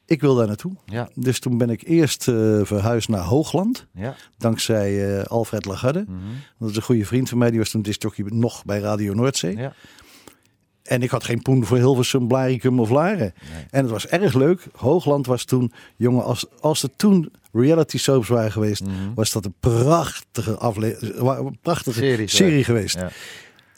[0.08, 0.72] Ik wil daar naartoe.
[0.86, 3.86] Ja, Dus toen ben ik eerst eh, verhuisd naar Hoogland.
[3.94, 4.16] ja.
[4.38, 6.06] Dankzij eh, Alfred Lagarde.
[6.08, 6.18] Mhm.
[6.60, 7.50] Dat is een goede vriend van mij.
[7.50, 9.58] Die was toen discjockey nog bij Radio Noordzee.
[9.58, 9.74] ja.
[10.84, 13.18] En ik had geen poen voor Hilversum, Blaricum of Laren.
[13.54, 13.66] Nee.
[13.70, 14.68] En het was erg leuk.
[14.76, 19.14] Hoogland was toen, jongen, als, als er toen reality soaps waren geweest, Mhm.
[19.16, 20.98] was dat een prachtige, afle
[21.38, 22.96] een prachtige Serie serie, geweest.
[23.00, 23.10] Ja.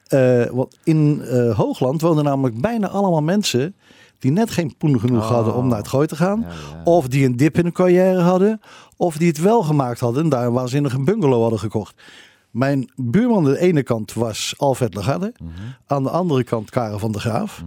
[0.08, 1.22] Eh, want in
[1.56, 3.76] Hoogland woonden namelijk bijna allemaal mensen
[4.20, 5.30] die net geen poen genoeg Oh.
[5.32, 6.40] hadden om naar het gooi te gaan.
[6.40, 6.82] Ja, ja.
[6.84, 8.60] Of die een dip in hun carrière hadden.
[8.98, 12.02] Of die het wel gemaakt hadden en daar een waanzinnige bungalow hadden gekocht.
[12.50, 15.34] Mijn buurman aan de ene kant was Alfred Lagarde.
[15.42, 15.50] Mhm.
[15.88, 17.64] Aan de andere kant Karel van der Graaf.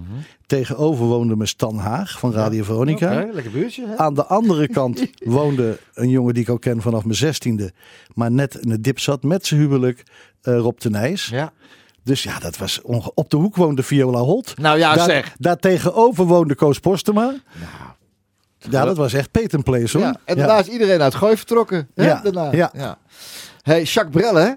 [0.46, 3.22] Tegenover woonde me Stan Haag van Radio Veronica.
[3.22, 3.86] Oké, lekker buurtje.
[3.86, 3.96] Hè?
[3.96, 7.72] Aan de andere kant woonde een jongen die ik ook ken vanaf mijn zestiende.
[8.14, 10.02] Maar net in de dip zat met zijn huwelijk.
[10.42, 11.26] eh, Rob de Nijs.
[11.28, 11.52] Ja.
[12.04, 12.80] Dus ja, dat was
[13.14, 14.58] op de hoek woonde Viola Holt.
[14.58, 15.34] Nou ja, daar, zeg.
[15.38, 17.24] Daar tegenover woonde Koos Postema.
[17.24, 17.40] Nou,
[18.70, 19.30] Ja, dat was echt
[19.62, 20.06] Place hoor.
[20.06, 21.88] Ja, en daarna is iedereen uit Gooi vertrokken.
[21.94, 22.04] Hè?
[22.06, 22.52] Ja, Daarna.
[22.52, 22.98] ja.
[23.62, 24.52] Hey, Jacques Brel, hè?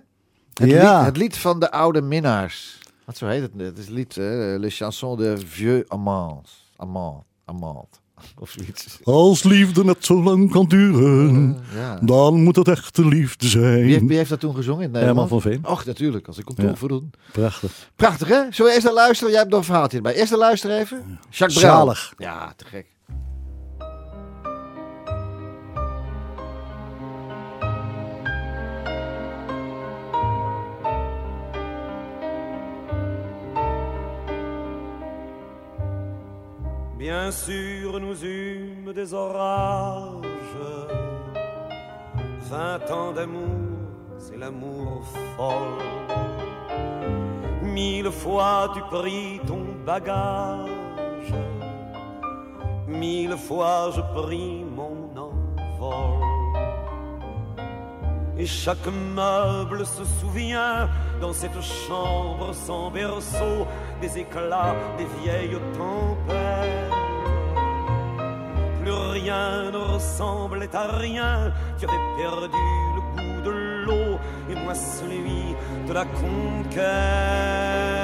[0.54, 0.98] Het, Ja.
[0.98, 2.80] lied, het lied van de oude minnaars.
[3.06, 3.52] Wat zo heet het?
[3.58, 4.58] Het is het lied, hè?
[4.58, 6.72] Le chanson de vieux amants.
[6.76, 7.24] Amant.
[7.46, 8.02] Amant.
[8.40, 8.98] Of zoiets.
[9.04, 12.00] Als liefde net zo lang kan duren, Ja.
[12.02, 13.82] dan moet het echte liefde zijn.
[13.84, 14.96] Wie heeft, wie heeft dat toen gezongen in?
[14.96, 15.66] Herman van Veen.
[15.68, 16.28] Och, natuurlijk.
[16.28, 16.68] Als ik kom Ja.
[16.68, 17.12] toe voldoen.
[17.32, 17.90] Prachtig.
[17.96, 18.36] Prachtig, hè?
[18.50, 19.30] Zullen we eerst naar luisteren?
[19.32, 20.16] Jij hebt nog een verhaaltje erbij.
[20.16, 21.20] Eerst naar luisteren even.
[21.30, 21.72] Jacques Brel.
[21.76, 22.14] Zalig.
[22.18, 22.86] Ja, te gek.
[37.08, 40.26] Bien sûr, nous eûmes des orages.
[42.50, 43.78] Vingt ans d'amour,
[44.18, 45.04] c'est l'amour
[45.38, 45.86] folle.
[47.62, 51.36] Mille fois tu pris ton bagage.
[52.88, 56.35] Mille fois je pris mon envol.
[58.38, 60.90] Et chaque meuble se souvient
[61.22, 63.66] dans cette chambre sans berceau
[64.02, 66.92] des éclats des vieilles tempêtes.
[68.82, 73.52] Plus rien ne ressemblait à rien, tu avais perdu le goût de
[73.86, 74.20] l'eau
[74.50, 75.56] et moi celui
[75.88, 77.95] de la conquête.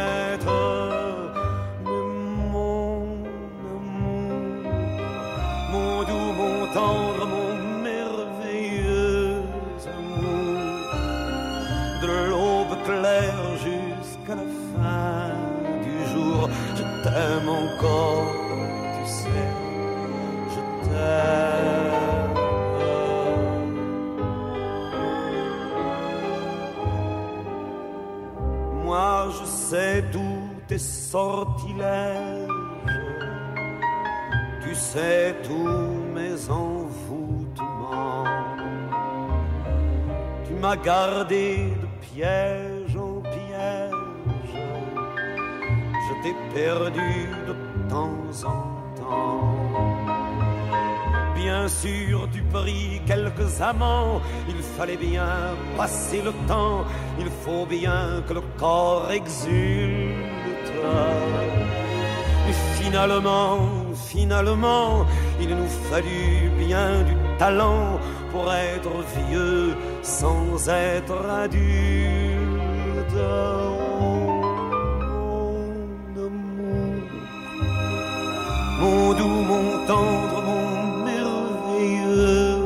[17.11, 18.25] T'aime encore,
[18.95, 19.49] tu sais,
[20.53, 22.35] je t'aime.
[28.83, 32.47] Moi je sais tous tes sortilèges,
[34.61, 38.25] tu sais tous mes envoûtements.
[40.45, 42.70] Tu m'as gardé de piège
[46.21, 47.53] t'ai perdu de
[47.89, 48.59] temps en
[48.99, 49.61] temps.
[51.35, 56.83] Bien sûr, tu pris quelques amants, il fallait bien passer le temps,
[57.19, 60.31] il faut bien que le corps exulte.
[62.49, 63.57] Et finalement,
[63.95, 65.05] finalement,
[65.39, 67.99] il nous fallut bien du talent
[68.31, 71.61] pour être vieux sans être adulte.
[78.81, 80.65] Mon doux, mon tendre, mon
[81.05, 82.59] merveilleux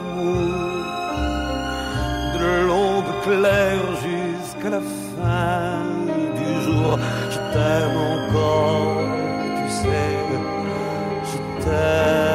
[0.00, 0.76] amour,
[2.34, 4.82] de l'aube claire jusqu'à la
[5.14, 5.84] fin
[6.40, 6.90] du jour,
[7.32, 8.96] je t'aime encore,
[9.58, 10.14] tu sais,
[11.30, 12.26] je t'aime.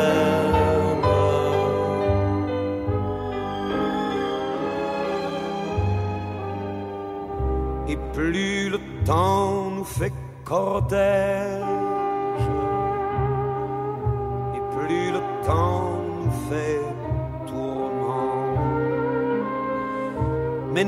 [7.92, 10.14] Et plus le temps nous fait
[10.46, 11.61] cortège,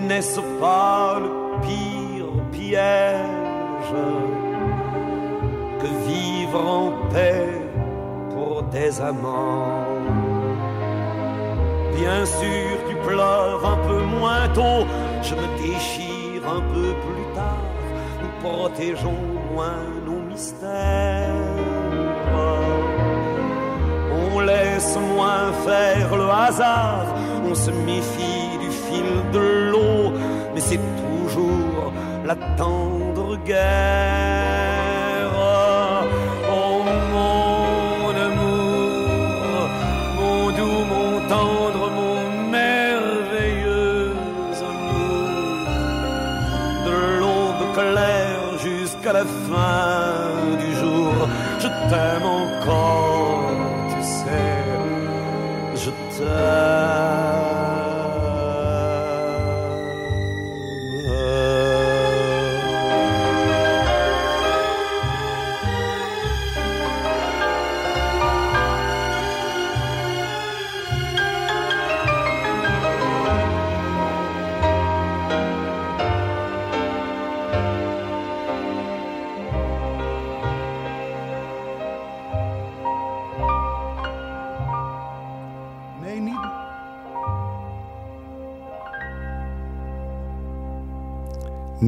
[0.07, 1.31] n'est-ce pas le
[1.61, 3.95] pire piège
[5.79, 7.47] que vivre en paix
[8.31, 9.85] pour des amants?
[11.95, 14.85] Bien sûr, tu pleures un peu moins tôt,
[15.21, 17.69] je me déchire un peu plus tard,
[18.21, 19.23] nous protégeons
[19.53, 21.29] moins nos mystères.
[24.33, 27.05] On laisse moins faire le hasard,
[27.49, 28.42] on se méfie
[32.57, 35.33] tendre guerre.
[36.49, 39.69] Oh mon amour,
[40.19, 42.17] mon doux, mon tendre, mon
[42.49, 44.15] merveilleux
[44.71, 45.67] amour,
[46.85, 50.11] de l'aube claire jusqu'à la fin
[50.61, 51.13] du jour,
[51.59, 53.51] je t'aime encore,
[53.89, 54.61] tu sais,
[55.75, 57.22] je t'aime.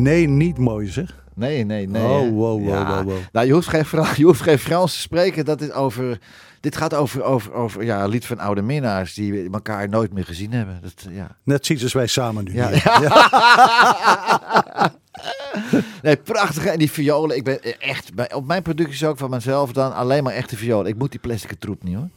[0.06, 1.24] Nee, niet mooi zeg.
[1.36, 2.04] Nee, nee, nee.
[2.04, 2.96] Oh, wow, wow, Ja.
[2.96, 3.18] wow, wow.
[3.32, 5.46] Nou, je hoeft, geen Fra- je hoeft geen Frans te spreken.
[5.46, 6.20] Dat is over,
[6.60, 10.26] dit gaat over, over, over ja, een lied van oude minnaars die elkaar nooit meer
[10.26, 10.80] gezien hebben.
[10.82, 11.38] Dat, ja.
[11.44, 12.54] Net ziet als wij samen nu.
[12.54, 12.70] Ja.
[12.70, 12.84] hier.
[16.02, 16.66] Nee, prachtig.
[16.66, 20.24] En die violen, ik ben echt, bij, op mijn producties ook van mezelf dan, alleen
[20.24, 20.88] maar echte violen.
[20.88, 22.10] Ik moet die plastic troep niet hoor.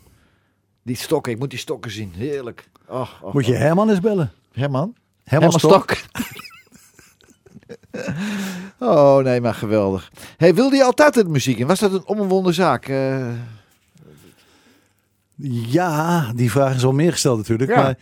[0.82, 2.12] Die stokken, ik moet die stokken zien.
[2.16, 2.68] Heerlijk.
[2.88, 3.54] Och, och, Moet je.
[3.54, 4.32] Herman eens bellen.
[4.52, 4.94] Herman?
[5.24, 5.96] Herman Stok.
[8.78, 10.10] Oh nee, maar geweldig.
[10.36, 11.66] Hey, wilde je altijd het muziek in?
[11.66, 12.86] Was dat een omwonden zaak?
[12.88, 13.26] Eh,
[15.66, 17.70] Ja, die vraag is al meer gesteld natuurlijk.
[17.70, 17.82] Ja.
[17.82, 17.96] Maar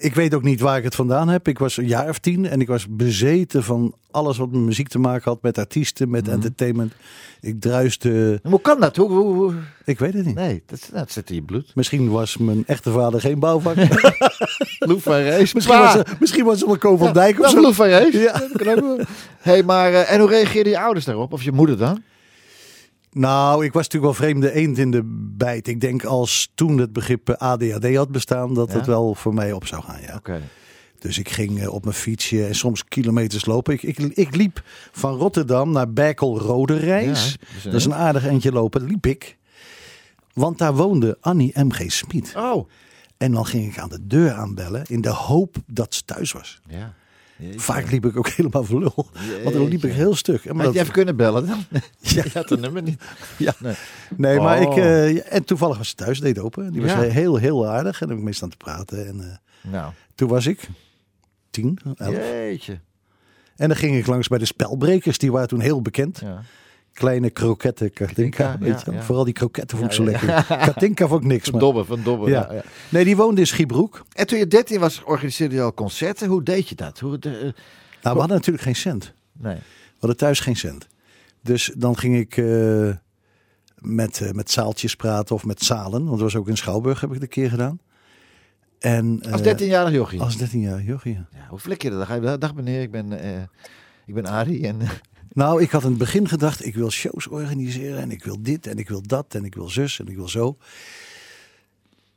[0.00, 1.48] ik weet ook niet waar ik het vandaan heb.
[1.48, 4.88] Ik was een jaar of tien en ik was bezeten van alles wat met muziek
[4.88, 5.42] te maken had.
[5.42, 6.32] Met artiesten, met Mhm.
[6.34, 6.92] entertainment.
[7.40, 8.40] Ik druiste...
[8.42, 8.96] hoe kan dat?
[8.96, 10.34] Hoe, hoe, hoe- Ik weet het niet.
[10.34, 11.72] Nee, dat, dat zit in je bloed.
[11.74, 13.76] Misschien was mijn echte vader geen bouwvak.
[14.78, 15.52] Loef van Rees.
[15.54, 17.60] misschien, was, misschien was het wel Ko van Dijk of zo.
[17.60, 18.14] Loef van Rees.
[18.14, 18.42] Ja.
[19.38, 21.32] Hey, maar, eh, en hoe reageerden je ouders daarop?
[21.32, 22.02] Of je moeder dan?
[23.18, 25.02] Nou, ik was natuurlijk wel vreemde eend in de
[25.36, 25.66] bijt.
[25.66, 29.52] Ik denk als toen het begrip eh, ADHD had bestaan, dat het wel voor mij
[29.52, 30.00] op zou gaan.
[30.00, 30.14] Ja.
[30.14, 30.40] Oké.
[30.98, 33.74] Dus ik ging eh, op mijn fietsje en soms kilometers lopen.
[33.74, 34.62] Ik, ik, ik liep
[34.92, 37.36] van Rotterdam naar Berkel-Rode Reis.
[37.38, 38.84] Ja, dat is een dat is een aardig eindje lopen.
[38.84, 39.36] Liep ik.
[40.32, 41.92] Want daar woonde Annie M.G.
[41.92, 42.32] Smit.
[42.36, 42.68] Oh.
[43.16, 46.60] En dan ging ik aan de deur aanbellen in de hoop dat ze thuis was.
[46.68, 46.94] Ja.
[47.38, 47.60] Jeetje.
[47.60, 49.08] Vaak liep ik ook helemaal voor lul.
[49.42, 50.44] Want dan liep ik heel stuk.
[50.44, 51.64] En maar Had je even kunnen bellen dan?
[51.70, 51.80] Ja.
[52.22, 53.02] Je had het nummer niet.
[53.38, 53.54] Ja.
[53.58, 53.74] Nee.
[54.16, 54.76] Nee, maar Oh.
[54.76, 54.82] ik...
[54.84, 56.72] eh, ja, en toevallig was ze thuis, deed open.
[56.72, 57.00] Die was Ja.
[57.00, 57.92] heel, heel aardig.
[57.92, 59.06] En dan heb ik mee staan te praten.
[59.06, 60.68] En eh, Nou, toen was ik
[61.50, 62.14] tien, elf.
[62.16, 62.80] jeetje.
[63.56, 65.18] En dan ging ik langs bij de spelbrekers.
[65.18, 66.18] Die waren toen heel bekend.
[66.20, 66.42] Ja.
[66.96, 68.44] Kleine kroketten, Katinka.
[68.44, 68.94] Katinka, weet ja, je wel.
[68.94, 69.02] ja.
[69.02, 70.44] Vooral die kroketten vond ik zo lekker.
[70.48, 71.44] Katinka vond ik niks.
[71.44, 71.60] Van Maar...
[71.60, 72.28] Dobber, van Dobber.
[72.28, 72.46] Ja.
[72.50, 72.54] Ja.
[72.54, 74.04] Ja, Nee, die woonde in Schiebroek.
[74.12, 76.28] En toen je 13 was, organiseerde je al concerten.
[76.28, 76.98] Hoe deed je dat?
[76.98, 77.52] Hoe, de, eh, Nou,
[78.02, 79.12] we hadden natuurlijk geen cent.
[79.32, 79.54] nee.
[79.54, 80.86] We hadden thuis geen cent.
[81.42, 82.90] Dus dan ging ik eh,
[83.78, 85.90] met, eh, met zaaltjes praten of met zalen.
[86.04, 87.78] Want dat was ook in Schouwburg, heb ik het een keer gedaan.
[88.78, 90.20] En, Als eh, 13-jarig jochie.
[90.20, 91.26] Als 13 jaar jochie, ja.
[91.32, 91.98] Ja, hoe flik je dat?
[91.98, 93.42] Dan ga je, dag meneer, ik ben, eh
[94.06, 94.66] ik ben Arie.
[94.66, 94.78] En,
[95.36, 98.66] Nou, ik had in het begin gedacht, ik wil shows organiseren en ik wil dit
[98.66, 100.56] en ik wil dat en ik wil zus en ik wil zo.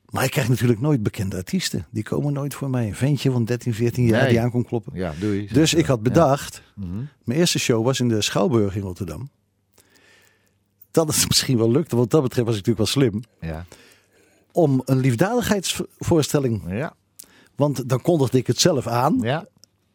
[0.09, 1.86] Maar ik krijg natuurlijk nooit bekende artiesten.
[1.91, 2.88] Die komen nooit voor mij.
[2.88, 4.30] Een ventje van 13, 14 jaar Nee.
[4.30, 4.91] die aan kon kloppen.
[4.95, 5.13] ja.
[5.51, 6.97] Dus ik had bedacht, Mhm.
[7.24, 9.30] mijn eerste show was in de Schouwburg in Rotterdam.
[10.91, 13.24] Dat het misschien wel lukte, want wat dat betreft was ik natuurlijk wel slim.
[13.51, 13.65] Ja.
[14.51, 16.61] Om een liefdadigheidsvoorstelling.
[16.67, 16.93] Ja.
[17.55, 19.17] Want dan kondigde ik het zelf aan.
[19.22, 19.47] Ja.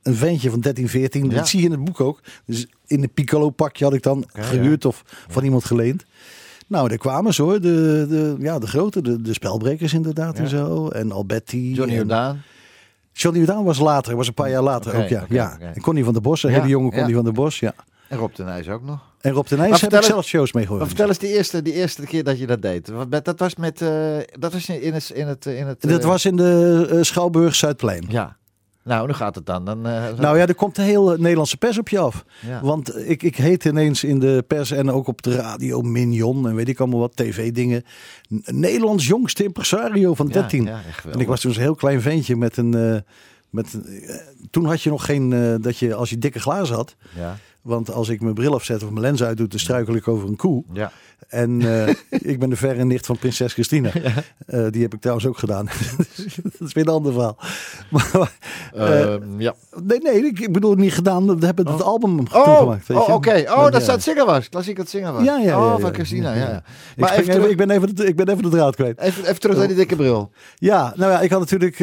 [0.05, 1.30] Een ventje van 13, 14.
[1.30, 1.36] Ja.
[1.36, 2.20] Dat zie je in het boek ook.
[2.46, 6.05] Dus in een piccolo pakje had ik dan gehuurd of van iemand geleend.
[6.66, 7.61] Nou, daar kwamen ze hoor.
[7.61, 10.42] De, de, ja, de grote, de, de spelbrekers inderdaad Ja.
[10.42, 10.88] en zo.
[10.88, 11.74] En Alberti.
[11.74, 12.42] Johnny Jordaan.
[13.12, 15.26] Johnny Jordaan was later, was een paar jaar later ook, ja.
[15.28, 15.59] ja.
[15.59, 16.90] En Connie van der Bos, een hele jonge.
[16.90, 17.74] Connie van der Bos, ja.
[18.09, 18.98] En Rob de Nijs ook nog.
[19.20, 20.86] En Rob de Nijs heb ik zelf shows mee gehoord.
[20.86, 22.90] vertel eens die eerste, die eerste keer dat je dat deed.
[23.24, 25.80] Dat was met, eh, dat was in het, in het, in het.
[25.82, 28.05] Dat eh, was in de eh, Schouwburg Zuidplein.
[28.09, 28.36] Ja.
[28.85, 29.64] Nou, hoe gaat het dan?
[29.64, 32.24] dan eh, Nou ja, er komt de hele Nederlandse pers op je af.
[32.47, 32.61] Ja.
[32.62, 36.55] Want ik, ik heet ineens in de pers en ook op de radio Mignon en
[36.55, 37.85] weet ik allemaal wat, tv-dingen.
[38.45, 40.64] Nederlands jongste impresario van Ja, 13.
[40.64, 41.12] ja, echt geweldig.
[41.14, 42.74] en ik was toen een heel klein ventje met een...
[42.74, 43.01] eh,
[43.51, 44.14] met, een- eh,
[44.51, 46.97] toen had je nog geen, eh, dat je als je dikke glazen had.
[47.16, 47.37] Ja.
[47.64, 50.36] Want als ik mijn bril afzet of mijn lens uitdoe, dan struikel ik over een
[50.36, 50.64] koe.
[50.72, 50.92] Ja.
[51.28, 51.94] En eh,
[52.32, 53.90] ik ben de verre nicht van prinses Christina.
[54.46, 55.64] Eh, die heb ik trouwens ook gedaan.
[56.58, 57.36] dat is weer een ander verhaal.
[57.90, 58.30] Maar,
[58.74, 59.54] eh, Ehm, ja.
[59.82, 61.38] nee, nee, ik bedoel niet gedaan.
[61.38, 62.86] We hebben het album Oh, toegemaakt.
[62.86, 63.44] weet oh oké.
[63.48, 64.48] Oh, dat het zingen was.
[64.48, 65.24] Klassiek het zingen was.
[65.24, 65.94] Ja, ja, ja, Oh, van.
[65.94, 66.56] Christina, ja.
[66.56, 66.62] Ik,
[66.96, 69.00] Maar even, ik, ben even de, ik ben even de draad kwijt.
[69.00, 70.30] even, even terug naar die dikke bril.
[70.54, 71.78] Ja, nou ja, ik had natuurlijk...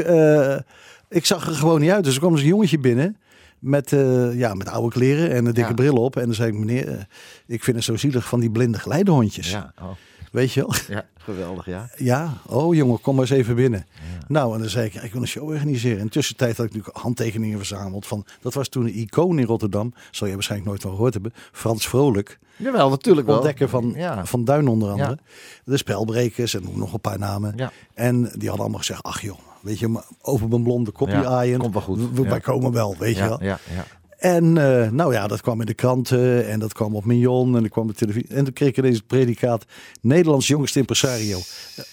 [1.10, 2.04] ik zag er gewoon niet uit.
[2.04, 3.18] Dus er kwam dus een jongetje binnen...
[3.62, 5.76] Met, eh, ja, met oude kleren en een dikke Ja.
[5.76, 6.16] bril op.
[6.16, 7.04] En dan zei ik, meneer, eh,
[7.48, 9.52] ik vind het zo zielig van die blinde geleidehondjes.
[9.52, 9.90] Ja, oh,
[10.32, 10.74] Weet je wel?
[10.98, 11.90] ja, geweldig, ja.
[11.98, 13.86] Ja, oh jongen, kom maar eens even binnen.
[14.28, 15.98] Nou, en dan zei ik, ja, ik wil een show organiseren.
[16.00, 18.08] In de tussentijd had ik natuurlijk handtekeningen verzameld.
[18.08, 19.94] Van, dat was toen een icoon in Rotterdam.
[20.12, 21.34] Zal je waarschijnlijk nooit van gehoord hebben.
[21.52, 22.40] Frans Vrolijk.
[22.56, 23.36] Jawel, natuurlijk wel.
[23.36, 24.26] Ontdekker van, Ja.
[24.26, 25.18] van Duin onder andere.
[25.64, 27.56] De Spelbrekers en nog een paar namen.
[27.94, 31.60] En die hadden allemaal gezegd, ach joh, weet je, over mijn blonde kopje Ja, aaien.
[31.60, 32.12] komt wel goed.
[32.14, 32.28] We-.
[32.28, 33.44] Wij komen wel, weet je wel.
[33.44, 33.86] ja, ja.
[34.18, 37.62] En eh, nou ja, dat kwam in de kranten en dat kwam op Mignon en
[37.62, 38.30] dat kwam op televisie.
[38.36, 39.66] En toen kreeg ik ineens het predicaat
[40.02, 41.40] Nederlands jongste impresario.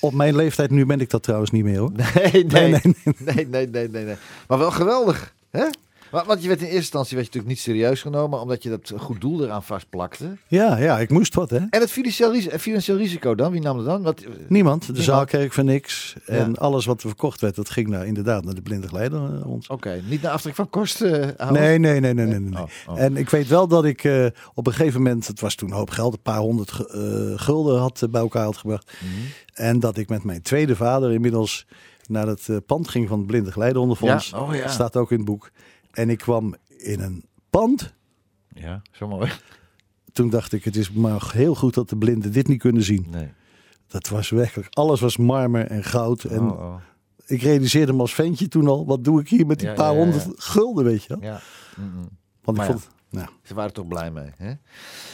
[0.01, 1.91] Op mijn leeftijd, nu ben ik dat trouwens niet meer hoor.
[1.93, 4.17] Nee, nee, Nee, nee, nee, nee, nee, nee, nee, nee.
[4.49, 5.65] Maar wel geweldig, hè?
[6.11, 8.69] Want want je werd in eerste instantie werd je natuurlijk niet serieus genomen, omdat je
[8.69, 10.37] dat goed doel eraan vastplakte.
[10.47, 11.57] Ja, ja, ik moest wat hè.
[11.57, 14.03] En het financieel, ris- eh, financieel risico dan, wie nam het dan?
[14.03, 14.95] Wat, Niemand.
[14.95, 16.15] De zaal kreeg voor niks.
[16.27, 16.55] En Ja.
[16.61, 19.19] alles wat er verkocht werd, dat ging naar, inderdaad naar de blinde geleider.
[19.41, 19.67] eh, ons.
[19.69, 21.23] Oké, niet naar aftrek van kosten.
[21.23, 21.63] eh, houden?
[21.63, 22.39] Nee, nee, nee, nee, nee.
[22.41, 22.61] nee.
[22.63, 23.01] Oh, oh.
[23.01, 25.77] En ik weet wel dat ik eh, op een gegeven moment, het was toen een
[25.77, 27.01] hoop geld, een paar honderd eh,
[27.37, 28.93] gulden had eh, bij elkaar had gebracht.
[29.01, 29.11] Mhm.
[29.55, 31.67] En dat ik met mijn tweede vader inmiddels
[32.07, 34.31] naar het eh, pand ging van het Blinde Geleideronderfonds.
[34.31, 34.69] Ja, oh ja.
[34.69, 35.51] Staat ook in het boek.
[35.99, 37.95] En ik kwam in een pand
[38.55, 39.31] Ja, zo mooi.
[40.13, 43.07] Toen dacht ik, het is maar heel goed dat de blinden dit niet kunnen zien.
[43.11, 43.33] Nee.
[43.87, 46.25] Dat was werkelijk, alles was marmer en goud.
[46.25, 46.75] En Oh, oh.
[47.27, 49.93] ik realiseerde me als ventje toen al, wat doe ik hier met die Ja, paar
[49.93, 51.23] ja, ja, honderd gulden, weet je wel?
[51.23, 51.41] Ja.
[51.77, 52.09] Mm-mm.
[52.43, 52.79] Want Maar ik ja.
[52.79, 54.31] vond, nou, Ze waren toch blij mee.
[54.37, 54.53] Hè?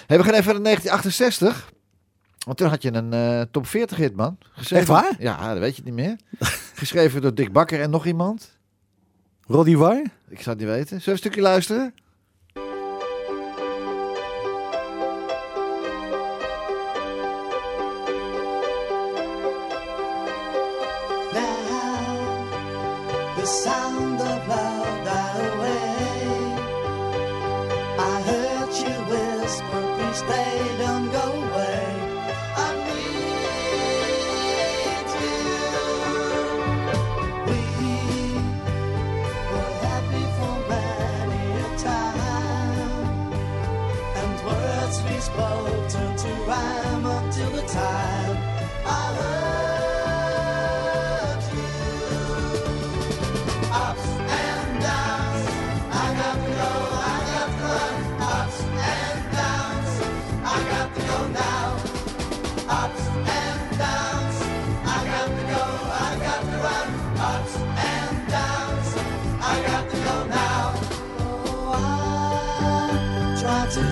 [0.06, 1.72] Hey, we gaan even naar 1968.
[2.38, 4.38] Want toen had je een eh, top 40 hit, man.
[4.40, 5.16] Geschreven, Echt waar?
[5.18, 6.16] Ja, dat weet je niet meer.
[6.74, 8.53] Geschreven door Dick Bakker en nog iemand.
[9.46, 10.02] Roddy War?
[10.28, 10.86] Ik zou het niet weten.
[10.86, 11.94] Zullen we een stukje luisteren?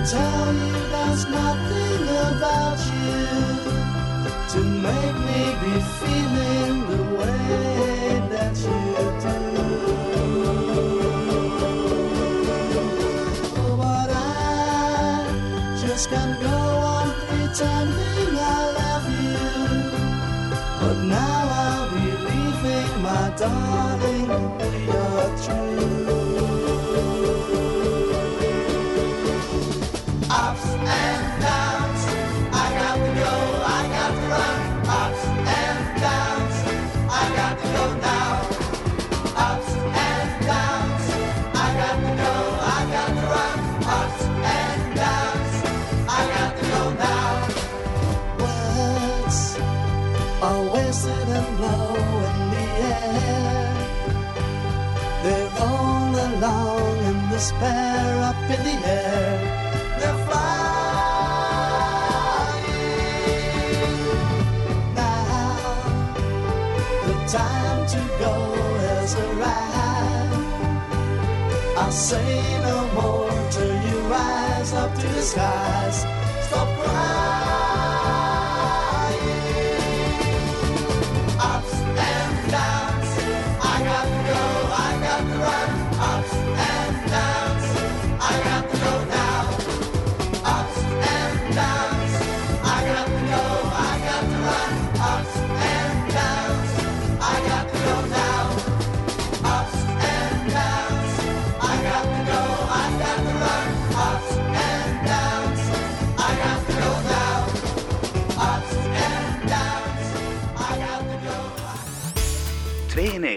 [0.05, 3.25] Tell you there's nothing about you
[4.51, 8.81] to make me be feeling the way that you
[9.23, 9.37] do.
[13.55, 14.17] Oh, but I
[15.79, 16.57] just can't go
[16.95, 19.39] on pretending I love you.
[20.81, 24.27] But now I'll be leaving, my darling,
[57.43, 59.31] despair up in the air.
[59.99, 61.03] They're flying
[64.95, 65.83] now.
[67.05, 68.33] The time to go
[68.85, 70.43] has arrived.
[71.79, 72.31] I'll say
[72.69, 76.22] no more till you rise up to the skies.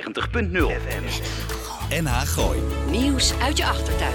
[0.07, 1.05] 92.0 FM.
[2.03, 2.59] NH Gooi.
[2.91, 4.13] Nieuws uit je achtertuin.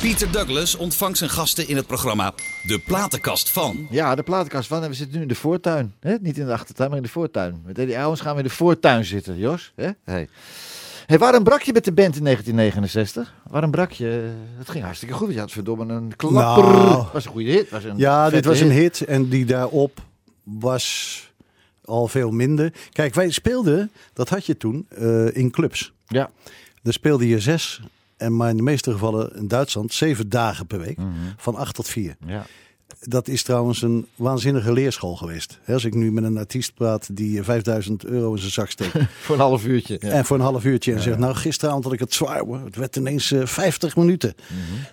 [0.00, 3.86] Pieter Douglas ontvangt zijn gasten in het programma De Platenkast van.
[3.90, 4.82] Ja, de platenkast van.
[4.82, 5.94] En we zitten nu in de voortuin.
[6.00, 6.14] Hè?
[6.20, 7.62] Niet in de achtertuin, maar in de voortuin.
[7.64, 9.72] Met Eddie Owens gaan we in de voortuin zitten, Jos.
[9.74, 9.90] Hè?
[10.04, 10.28] Hey.
[11.06, 13.34] Hey, waarom brak je met de band in 1969?
[13.48, 14.32] Waarom brak je?
[14.58, 15.32] Het ging hartstikke goed.
[15.32, 16.64] Je had verdomme een klapper.
[16.64, 17.06] Nou.
[17.12, 17.70] was een goede hit.
[17.70, 20.00] Was een Ja, dit was een hit en die daarop
[20.42, 21.29] was
[21.90, 22.72] al veel minder.
[22.92, 25.92] Kijk, wij speelden, dat had je toen, eh, in clubs.
[26.06, 26.30] Ja.
[26.82, 27.80] Daar speelde je zes
[28.16, 30.96] en maar in de meeste gevallen in Duitsland zeven dagen per week.
[30.96, 31.08] Mhm.
[31.36, 32.16] Van acht tot vier.
[32.26, 32.46] Ja.
[33.00, 35.58] Dat is trouwens een waanzinnige leerschool geweest.
[35.66, 38.92] Als ik nu met een artiest praat die eh, 5000 euro in zijn zak steekt.
[39.24, 39.96] Voor een half uurtje.
[40.00, 40.08] Ja.
[40.08, 40.92] En voor een half uurtje.
[40.92, 42.60] En zegt, nou gisteravond had ik het zwaar hoor.
[42.64, 44.34] Het werd ineens eh, 50 minuten.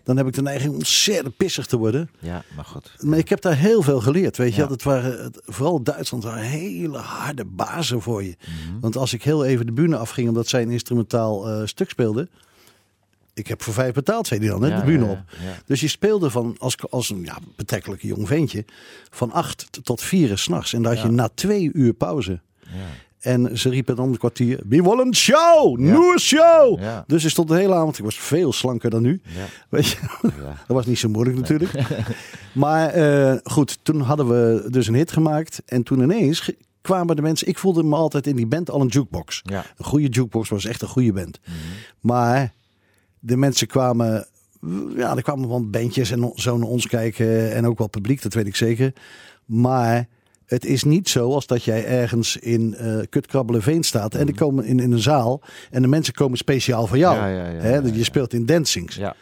[0.04, 2.10] Dan heb ik de neiging ontzettend pissig te worden.
[2.20, 2.92] ja, maar goed.
[3.00, 4.38] Maar ik heb daar heel veel geleerd.
[4.38, 8.36] Weet je, dat waren, het- vooral Duitsland waren hele harde bazen voor je.
[8.82, 12.28] Want als ik heel even de bühne afging omdat zij een instrumentaal eh, stuk speelde.
[13.38, 15.20] Ik heb voor vijf betaald, zei hij dan, hè, Ja, de bühne op.
[15.30, 15.62] ja.
[15.66, 18.66] Dus je speelde van, als, als een ja, betrekkelijk jong ventje
[19.10, 20.74] van acht tot vier s'nachts.
[20.74, 22.40] En dan had je na twee uur pauze.
[22.62, 22.70] Ja.
[23.20, 26.80] En ze riepen dan om het kwartier, we willen een show, nieuwe show.
[27.08, 29.22] Dus ik stond de hele avond, ik was veel slanker dan nu.
[29.70, 29.98] Weet je,
[30.68, 31.72] dat was niet zo moeilijk natuurlijk.
[32.54, 35.62] maar eh, goed, toen hadden we dus een hit gemaakt.
[35.66, 37.48] En toen ineens kwamen de mensen...
[37.48, 39.42] Ik voelde me altijd in die band al een jukebox.
[39.44, 39.66] Ja.
[39.78, 41.40] Een goede jukebox was echt een goede band.
[41.44, 41.56] Mhm.
[42.00, 42.54] Maar
[43.28, 44.28] De mensen kwamen,
[44.96, 48.34] ja, er kwamen wel bandjes en zo naar ons kijken en ook wel publiek, dat
[48.34, 48.94] weet ik zeker.
[49.46, 50.08] Maar
[50.46, 54.66] het is niet zo als dat jij ergens in eh Kutkrabbelenveen staat en die komen
[54.66, 57.16] in, in een zaal en de mensen komen speciaal voor jou.
[57.16, 58.96] Ja, ja, ja, Hè, ja, je speelt in dancings.
[58.96, 59.16] Ja.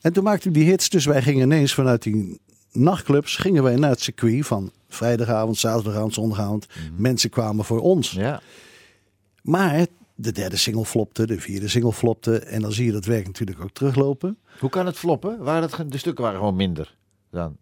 [0.00, 2.40] En toen maakten we die hits, dus wij gingen ineens vanuit die
[2.72, 6.66] nachtclubs, gingen wij naar het circuit van vrijdagavond, zaterdagavond, zondagavond.
[6.96, 8.12] Mensen kwamen voor ons.
[8.12, 8.22] Mhm.
[8.22, 8.40] Ja.
[9.42, 12.38] Maar de derde single flopte, de vierde single flopte.
[12.38, 14.38] En dan zie je dat werk natuurlijk ook teruglopen.
[14.60, 15.38] Hoe kan het floppen?
[15.42, 16.96] Waren het, de stukken waren gewoon minder
[17.30, 17.56] dan?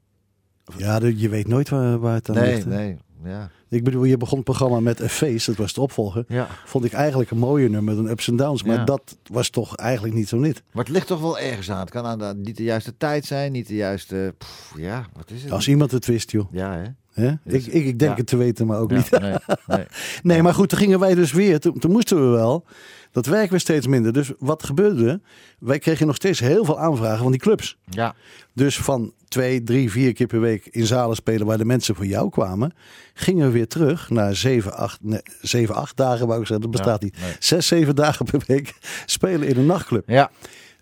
[0.76, 2.64] Ja, de- je weet nooit waar, waar het aan Nee, ligt.
[2.64, 2.70] hè.
[2.70, 2.96] nee.
[3.24, 3.50] Ja.
[3.68, 6.24] Ik bedoel, je begon het programma met A Face, dat was de opvolger.
[6.28, 6.46] ja.
[6.64, 8.62] Vond ik eigenlijk een mooie nummer dan Ups and Downs.
[8.62, 8.84] Maar Ja.
[8.84, 10.62] dat was toch eigenlijk niet zo niet.
[10.72, 11.80] Maar het ligt toch wel ergens aan.
[11.80, 14.34] Het kan aan de, niet de juiste tijd zijn, niet de juiste...
[14.38, 15.52] pff, ja, wat is het?
[15.52, 16.52] Als iemand het wist, joh.
[16.52, 16.84] Ja, hè?
[17.12, 17.32] Hè?
[17.44, 18.16] Dus- ik, ik, ik denk ja.
[18.16, 19.10] het te weten, maar ook Ja, niet.
[19.20, 19.34] nee,
[19.76, 19.86] nee.
[20.22, 21.60] Nee, maar goed, toen gingen wij dus weer.
[21.60, 22.64] Toen, toen moesten we wel.
[23.10, 24.12] Dat werk weer steeds minder.
[24.12, 25.08] Dus wat gebeurde?
[25.08, 25.20] er?
[25.58, 27.78] Wij kregen nog steeds heel veel aanvragen van die clubs.
[27.84, 28.14] Ja,
[28.54, 32.06] Dus van twee, drie, vier keer per week in zalen spelen waar de mensen voor
[32.06, 32.72] jou kwamen,
[33.14, 36.76] gingen we weer terug naar zeven, acht, nee, zeven, acht dagen, wou ik zeggen, dat
[36.76, 37.20] bestaat Ja, niet.
[37.20, 37.36] nee.
[37.38, 38.74] Zes, zeven dagen per week
[39.06, 40.08] spelen in een nachtclub.
[40.08, 40.30] ja.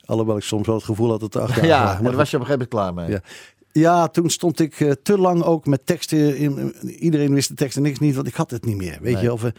[0.04, 2.30] Alhoewel ik soms wel het gevoel had dat het acht dagen ja Maar daar was
[2.30, 3.10] je op een gegeven moment klaar mee.
[3.10, 3.20] Ja.
[3.72, 6.36] Ja, toen stond ik eh, te lang ook met teksten.
[6.36, 8.98] In, iedereen wist de teksten niks niet, want ik had het niet meer.
[9.00, 9.22] Weet Nee.
[9.22, 9.52] je, of we,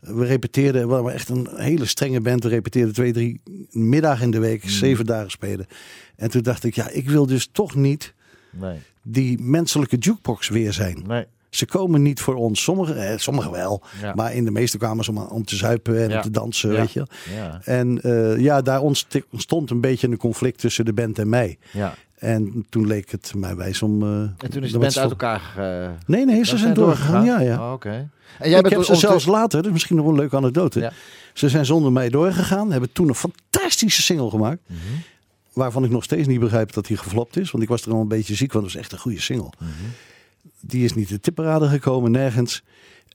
[0.00, 2.42] we repeteerden, we waren echt een hele strenge band.
[2.42, 3.40] We repeteerden twee, drie
[3.70, 4.68] middagen in de week, Mm.
[4.70, 5.66] zeven dagen spelen.
[6.16, 8.14] En toen dacht ik, ja, ik wil dus toch niet
[8.50, 11.02] Nee, die menselijke jukebox weer zijn.
[11.06, 11.24] nee.
[11.50, 13.82] Ze komen niet voor ons, sommigen eh, sommige wel.
[14.00, 14.14] Ja.
[14.14, 16.16] Maar in de meeste kwamen ze om, om te zuipen en Ja.
[16.16, 16.78] om te dansen, Ja.
[16.80, 17.06] weet je.
[17.34, 21.28] Ja, En eh, ja, daar ontst- ontstond een beetje een conflict tussen de band en
[21.28, 21.58] mij.
[22.24, 24.02] En toen leek het mij wijs om...
[24.02, 25.98] eh, En toen is de band uit elkaar gegaan.
[26.06, 27.24] Nee, nee, ze zijn doorgegaan.
[27.24, 27.66] Ja, ja.
[27.66, 28.08] Oh, Oké.
[28.38, 30.92] En Jij bent heb ze zelfs later, dat is misschien nog een leuke anekdote.
[31.32, 32.70] Ze zijn zonder mij doorgegaan.
[32.72, 34.60] Hebben toen een fantastische single gemaakt.
[34.66, 34.78] Mhm.
[35.52, 37.50] Waarvan ik nog steeds niet begrijp dat die geflopt is.
[37.50, 39.52] Want ik was er al een beetje ziek, want het was echt een goede single.
[39.58, 39.70] Mhm.
[40.60, 42.62] Die is niet de tipparade gekomen, nergens.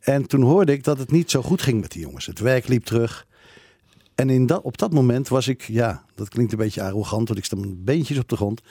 [0.02, 2.26] En toen hoorde ik dat het niet zo goed ging met die jongens.
[2.26, 3.26] Het werk liep terug.
[4.20, 7.40] En in dat, op dat moment was ik, ja, dat klinkt een beetje arrogant, want
[7.40, 8.62] ik sta met beentjes op de grond.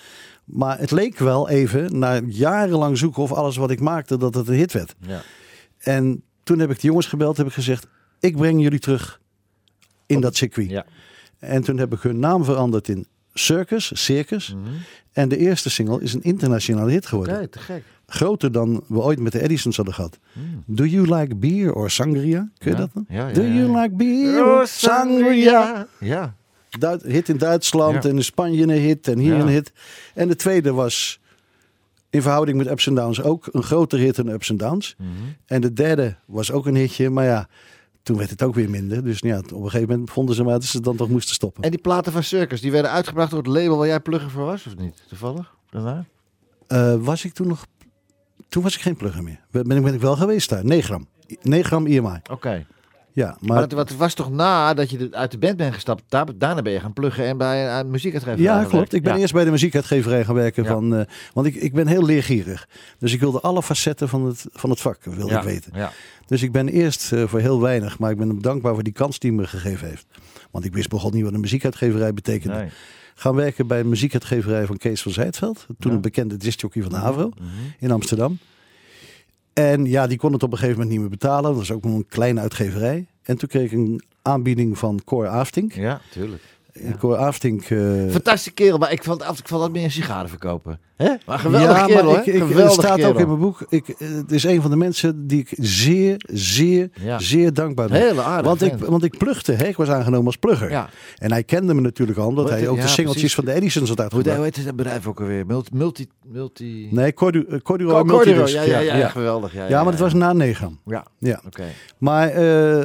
[0.45, 4.49] Maar het leek wel even, na jarenlang zoeken of alles wat ik maakte, dat het
[4.49, 4.95] een hit werd.
[5.01, 5.23] Ja.
[5.79, 7.87] En toen heb ik de jongens gebeld, heb ik gezegd,
[8.21, 9.21] ik breng jullie terug
[10.07, 10.71] in dat circuit.
[10.71, 10.87] Ja.
[11.39, 14.55] En toen heb ik hun naam veranderd in Circus, Circus.
[14.55, 14.75] Mhm.
[15.13, 17.37] En de eerste single is een internationale hit geworden.
[17.37, 17.83] Oké, te gek.
[18.11, 20.19] Groter dan we ooit met de Edisons hadden gehad.
[20.33, 20.63] Mm.
[20.67, 22.49] Do you like beer or sangria?
[22.59, 22.83] Kun je Ja.
[22.83, 23.05] dat dan?
[23.09, 25.87] Ja, ja, Do you like beer or sangria?
[26.01, 26.35] Ja.
[26.79, 29.73] Duit- hit in Duitsland en in Spanje een hit en hier een hit.
[30.15, 31.21] En de tweede was
[32.11, 34.95] in verhouding met Ups Downs ook een groter hit dan Ups and Downs.
[34.99, 35.09] Mhm.
[35.47, 37.49] En de derde was ook een hitje, maar ja,
[38.03, 39.05] toen werd het ook weer minder.
[39.05, 41.63] Dus ja, op een gegeven moment vonden ze maar dat ze dan toch moesten stoppen.
[41.63, 44.45] En die platen van Circus, die werden uitgebracht door het label waar jij plugger voor
[44.45, 45.03] was, of niet?
[45.09, 45.55] Toevallig?
[45.71, 46.05] Daarna?
[46.67, 47.67] Eh, was ik toen nog...
[48.49, 49.41] Toen was ik geen plugger meer.
[49.51, 50.65] Ben ik, ben ik wel geweest daar.
[50.65, 51.09] 9 gram.
[51.43, 52.21] 9 gram IMI.
[52.31, 52.67] Oké.
[53.13, 53.61] Ja, Maar, maar...
[53.63, 56.63] het, wat- het was toch na dat je uit de band bent gestapt, daar, daarna
[56.63, 58.93] ben je gaan pluggen en bij een muziekuitgever Ja, klopt.
[58.93, 59.19] Ik ben Ja.
[59.21, 60.63] eerst bij de muziekuitgeverij gaan werken.
[60.65, 60.71] Ja.
[60.71, 62.69] Van, eh, want ik, ik ben heel leergierig.
[62.99, 65.39] Dus ik wilde alle facetten van het, van het vak wilde ja.
[65.39, 65.73] ik weten.
[65.75, 65.93] Ja.
[66.27, 68.93] Dus ik ben eerst eh, voor heel weinig, maar ik ben hem dankbaar voor die
[68.93, 70.07] kans die hij me gegeven heeft.
[70.51, 72.57] Want ik wist begon niet wat een muziekuitgeverij betekende.
[72.57, 72.69] Nee.
[73.19, 75.67] Gaan werken bij een muziekuitgeverij van Kees van Zijtveld.
[75.67, 75.97] Toen Ja.
[75.97, 77.49] een bekende discjockey van de Havro Mhm.
[77.79, 78.39] in Amsterdam.
[79.53, 81.43] En ja, die kon het op een gegeven moment niet meer betalen.
[81.43, 83.07] Dat was ook nog een kleine uitgeverij.
[83.23, 85.73] En toen kreeg ik een aanbieding van Cor Aftink.
[85.73, 86.43] Ja, tuurlijk.
[86.85, 87.63] En Cor Aftink...
[87.71, 87.79] eh,
[88.11, 90.81] Fantastische kerel, maar ik vond, af- ik vond dat meer een sigaren verkopen.
[90.97, 91.11] Hè?
[91.27, 93.11] Maar geweldig ja, kerel, maar ik, ik, geweldig het staat kerel.
[93.13, 93.67] ook in mijn boek.
[93.69, 97.19] Ik, eh, het is een van de mensen die ik zeer, zeer, Ja.
[97.19, 98.01] zeer dankbaar ben.
[98.01, 99.67] Hele aardig Want ik, want ik hè?
[99.67, 100.71] ik was aangenomen als plugger.
[100.71, 100.89] Ja.
[101.17, 102.85] En hij kende me natuurlijk al, omdat hij ook het?
[102.87, 103.35] de singeltjes precies.
[103.35, 104.37] van de Edisons had uitgebracht.
[104.37, 105.47] hoe heet dat bedrijf ook alweer?
[105.47, 105.71] Multi...
[105.75, 106.89] multi, multi...
[106.91, 109.55] Nee, Cordu, uh, Corduroy ja, ja, ja, geweldig.
[109.55, 110.81] Ja, Ja, maar het was na Negram.
[110.85, 111.41] Ja, Ja.
[111.47, 111.65] oké.
[111.99, 112.85] Maar eh,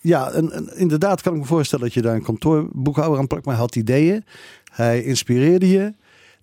[0.00, 3.44] ja, en, en inderdaad kan ik me voorstellen dat je daar een kantoorboekhouder aan plakt.
[3.44, 4.24] Maar hij had ideeën.
[4.72, 5.94] Hij inspireerde je.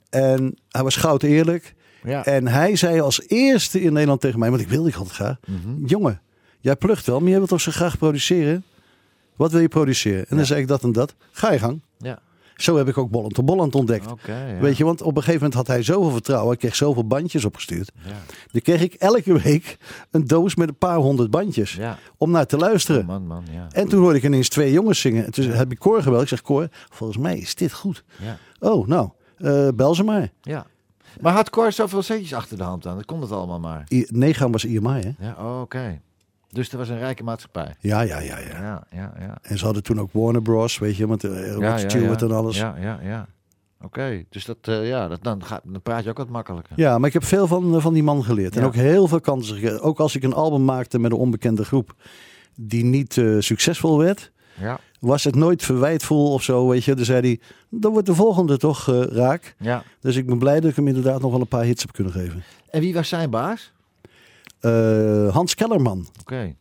[0.10, 1.76] En hij was goud eerlijk.
[2.04, 2.26] Ja.
[2.26, 5.38] En hij zei als eerste in Nederland tegen mij, want ik wilde ik altijd graag.
[5.46, 5.86] Mhm.
[5.86, 6.22] Jongen,
[6.60, 8.64] jij plucht wel, maar jij wilt toch zo graag produceren?
[9.36, 10.26] Wat wil je produceren?
[10.28, 11.16] En dan zei ik dat en dat.
[11.32, 11.82] Ga je gang.
[12.58, 14.06] Zo heb ik ook Bolland to Bolland ontdekt.
[14.26, 14.60] Ja.
[14.60, 16.54] Weet je, want op een gegeven moment had hij zoveel vertrouwen.
[16.54, 17.92] Ik kreeg zoveel bandjes opgestuurd.
[18.06, 18.12] Ja.
[18.52, 19.78] Dan kreeg ik elke week
[20.12, 21.74] een doos met een paar honderd bandjes.
[21.74, 21.98] Ja.
[22.18, 23.02] Om naar te luisteren.
[23.02, 23.68] Oh, man, man, ja.
[23.72, 25.26] En toen hoorde ik ineens twee jongens zingen.
[25.26, 26.22] En toen heb ik Cor gebeld.
[26.22, 28.04] Ik zeg, Cor, volgens mij is dit goed.
[28.22, 28.38] Ja.
[28.60, 30.30] Oh, nou, eh, bel ze maar.
[30.42, 30.66] ja.
[31.22, 32.96] Maar had Cor zoveel centjes achter de hand aan?
[32.96, 33.84] Dat kon het allemaal maar.
[33.94, 35.26] I- Negaan was IMI, hè?
[35.28, 36.02] Ja, oh, oké.
[36.50, 37.76] Dus er was een rijke maatschappij.
[37.80, 38.60] Ja, ja, ja, ja.
[38.62, 39.38] Ja, ja, ja.
[39.42, 42.20] En ze hadden toen ook Warner Bros, weet je, met uh, Rod ja, ja, Stewart
[42.20, 42.26] ja.
[42.28, 42.58] en alles.
[42.58, 42.76] Ja.
[42.78, 43.28] Ja, ja, ja.
[43.82, 46.78] Oké, dus dat, eh, ja, dat, dan, gaat, dan praat je ook wat makkelijker.
[47.00, 48.56] maar ik heb veel van, eh, van die man geleerd.
[48.56, 48.68] En Ja.
[48.68, 49.82] ook heel veel kansen gekregen.
[49.82, 51.94] Ook als ik een album maakte met een onbekende groep
[52.56, 56.96] die niet eh, succesvol werd, Ja, was het nooit verwijtvol of zo, weet je.
[56.96, 57.40] Dan zei hij,
[57.70, 59.56] dan wordt de volgende toch eh, raak.
[59.60, 59.84] ja.
[60.00, 62.14] Dus ik ben blij dat ik hem inderdaad nog wel een paar hits heb kunnen
[62.14, 62.44] geven.
[62.70, 63.72] En wie was zijn baas?
[64.60, 66.08] Eh, Hans Kellerman.
[66.20, 66.56] Oké.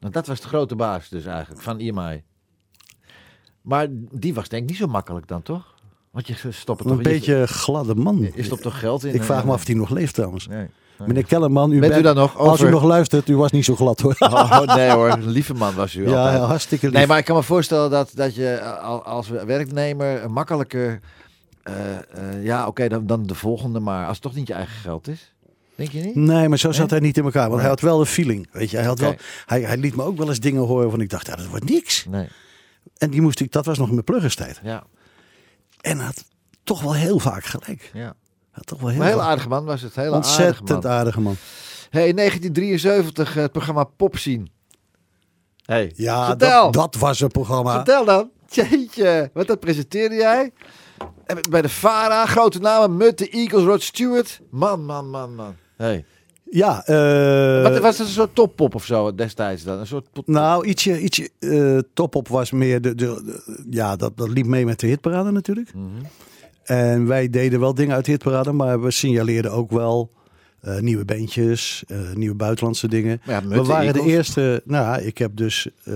[0.00, 2.22] Nou, dat was de grote baas dus eigenlijk, van IMI.
[3.62, 5.74] Maar die was denk ik niet zo makkelijk dan, toch?
[6.10, 6.90] Want je stopt toch...
[6.90, 8.18] Een beetje gladde man.
[8.18, 9.14] Je, je stopt toch geld in?
[9.14, 10.46] Ik vraag eh, me af of hij nog leeft trouwens.
[10.46, 10.58] Nee.
[10.58, 10.68] nee.
[11.08, 13.74] Meneer Kellerman, u Bent u daar nog als u nog luistert, u was niet zo
[13.76, 14.16] glad hoor.
[14.18, 16.40] Oh, nee hoor, een lieve man was u ja, altijd.
[16.40, 16.94] ja, hartstikke lief.
[16.94, 21.00] Nee, maar ik kan me voorstellen dat, dat je al- als werknemer makkelijker...
[21.62, 24.02] eh, ja, oké, dan, dan de volgende maar.
[24.06, 25.32] Als het toch niet je eigen geld is.
[25.74, 26.14] Denk je niet?
[26.14, 26.98] Nee, maar zo zat Nee?
[26.98, 27.40] hij niet in elkaar.
[27.42, 27.60] Want Nee.
[27.60, 28.48] hij had wel de feeling.
[28.52, 29.14] Weet je, hij, had wel,
[29.46, 31.68] hij, hij liet me ook wel eens dingen horen van ik dacht, ja, dat wordt
[31.68, 32.04] niks.
[32.08, 32.28] Nee,
[32.98, 34.60] En die moest ik, dat was nog in mijn pluggerstijd.
[34.62, 34.84] ja,
[35.80, 36.24] En hij had
[36.64, 37.90] toch wel heel vaak gelijk.
[37.94, 38.14] ja.
[38.50, 39.94] Had toch wel heel Maar heel aardige man was het.
[39.94, 40.92] Heel aardige Ontzettend man.
[40.92, 41.36] aardige man.
[41.90, 44.50] Hey, in 1973 het programma Pop zien.
[45.64, 47.74] Hey, Ja, dat, dat was een programma.
[47.74, 48.30] Vertel dan.
[48.50, 50.52] Jeetje, wat dat presenteerde jij?
[51.50, 54.40] Bij de Vara, grote namen, Mutt, de Eagles, Rod Stewart.
[54.50, 55.54] Man, man, man, man.
[55.76, 56.04] Hey.
[56.50, 59.78] Ja, eh, Wat was het een soort toppop of zo destijds dan?
[59.78, 63.96] Een soort pop- nou, ietsje, ietsje eh, top op was meer de, de, de- ja,
[63.96, 65.74] dat, dat liep mee met de hitparade natuurlijk.
[65.74, 65.86] Mhm.
[66.64, 70.10] En wij deden wel dingen uit de hitparade, maar we signaleerden ook wel
[70.60, 73.20] eh, nieuwe bandjes, eh, nieuwe buitenlandse dingen.
[73.26, 75.94] Maar ja, we waren de eerste, nou ja, ik heb dus, eh,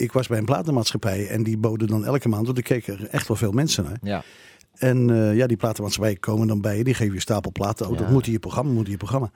[0.00, 3.08] ik was bij een platenmaatschappij en die boden dan elke maand, want ik keek er
[3.08, 3.98] echt wel veel mensen naar.
[4.02, 4.22] Ja.
[4.74, 6.84] En eh, ja, die platenmaatschappij komen dan bij je.
[6.84, 7.86] Die geven je stapel platen.
[7.86, 7.98] Oh, Ja.
[7.98, 9.30] dat moet in je programma, moet in je programma.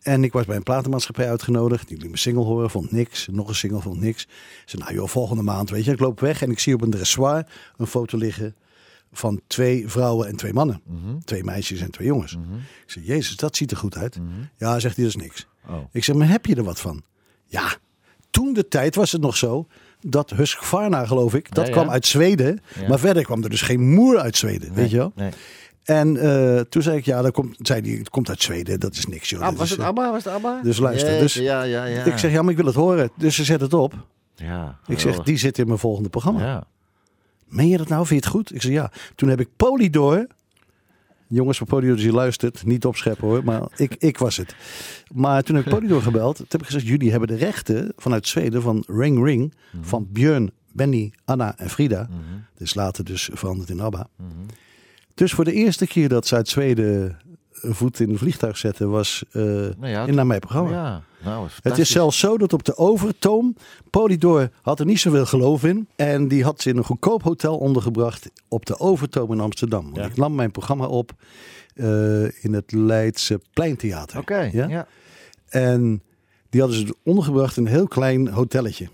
[0.00, 1.88] En ik was bij een platenmaatschappij uitgenodigd.
[1.88, 3.28] Die liet mijn single horen, vond niks.
[3.32, 4.22] Nog een single, vond niks.
[4.22, 5.92] Ik zei, nou joh, volgende maand, weet je.
[5.92, 7.46] Ik loop weg en ik zie op een dressoir
[7.76, 8.54] een foto liggen
[9.12, 10.80] van twee vrouwen en twee mannen.
[10.86, 11.18] Mhm.
[11.24, 12.36] Twee meisjes en twee jongens.
[12.36, 12.54] Mhm.
[12.54, 14.18] Ik zeg, jezus, dat ziet er goed uit.
[14.18, 14.28] Mhm.
[14.56, 15.46] Ja, zegt hij, dat is niks.
[15.68, 15.76] Oh.
[15.92, 17.02] Ik zeg, maar heb je er wat van?
[17.46, 17.72] Ja,
[18.30, 19.66] toen de tijd was het nog zo
[20.00, 21.76] dat Husqvarna, geloof ik, dat Ja, ja.
[21.80, 22.60] kwam uit Zweden.
[22.80, 22.88] Ja.
[22.88, 25.12] Maar verder kwam er dus geen moer uit Zweden, Nee, weet je wel?
[25.14, 25.30] Nee.
[25.84, 28.92] En eh, toen zei ik, ja, dat komt, zei die, het komt uit Zweden, dat
[28.94, 29.40] is niks, joh.
[29.40, 30.10] Ah, was is, het eh, ABBA?
[30.10, 30.60] Was het ABBA?
[30.62, 32.04] Dus luister, Jeetje, dus- ja, ja, ja.
[32.04, 33.10] Ik zeg, ja, maar ik wil het horen.
[33.16, 33.94] Dus ze zet het op.
[34.34, 36.40] ja, Ik zeg, die zit in mijn volgende programma.
[36.40, 36.64] Ja.
[37.46, 38.06] Meen je dat nou?
[38.06, 38.54] Vind je het goed?
[38.54, 38.90] Ik zeg, ja.
[39.14, 40.26] Toen heb ik Polydor.
[41.32, 44.54] Jongens van als je luistert, niet opscheppen hoor, maar ik, ik was het.
[45.14, 46.36] Maar toen heb ik Polydor gebeld.
[46.36, 49.54] Toen heb ik gezegd, jullie hebben de rechten vanuit Zweden van Ring Ring.
[49.80, 52.08] Van Björn, Benny, Anna en Frida.
[52.10, 52.18] Mhm.
[52.56, 54.08] Dus later dus veranderd in ABBA.
[54.16, 54.28] Mhm.
[55.14, 57.18] Dus voor de eerste keer dat ze uit Zweden
[57.52, 60.70] een voet in een vliegtuig zetten, was eh, Nou ja, in naar mijn programma.
[60.70, 63.56] Ja, nou, Het is zelfs zo dat op de overtoom,
[63.90, 65.88] Polydor had er niet zoveel geloof in.
[65.96, 69.90] En die had ze in een goedkoop hotel ondergebracht op de overtoom in Amsterdam.
[69.94, 70.04] Ja.
[70.04, 71.12] Ik nam mijn programma op
[71.74, 74.18] eh, in het Leidse Pleintheater.
[74.18, 74.68] Oké, Ja?
[74.68, 74.86] ja.
[75.48, 76.02] En
[76.50, 78.88] die hadden ze ondergebracht in een heel klein hotelletje.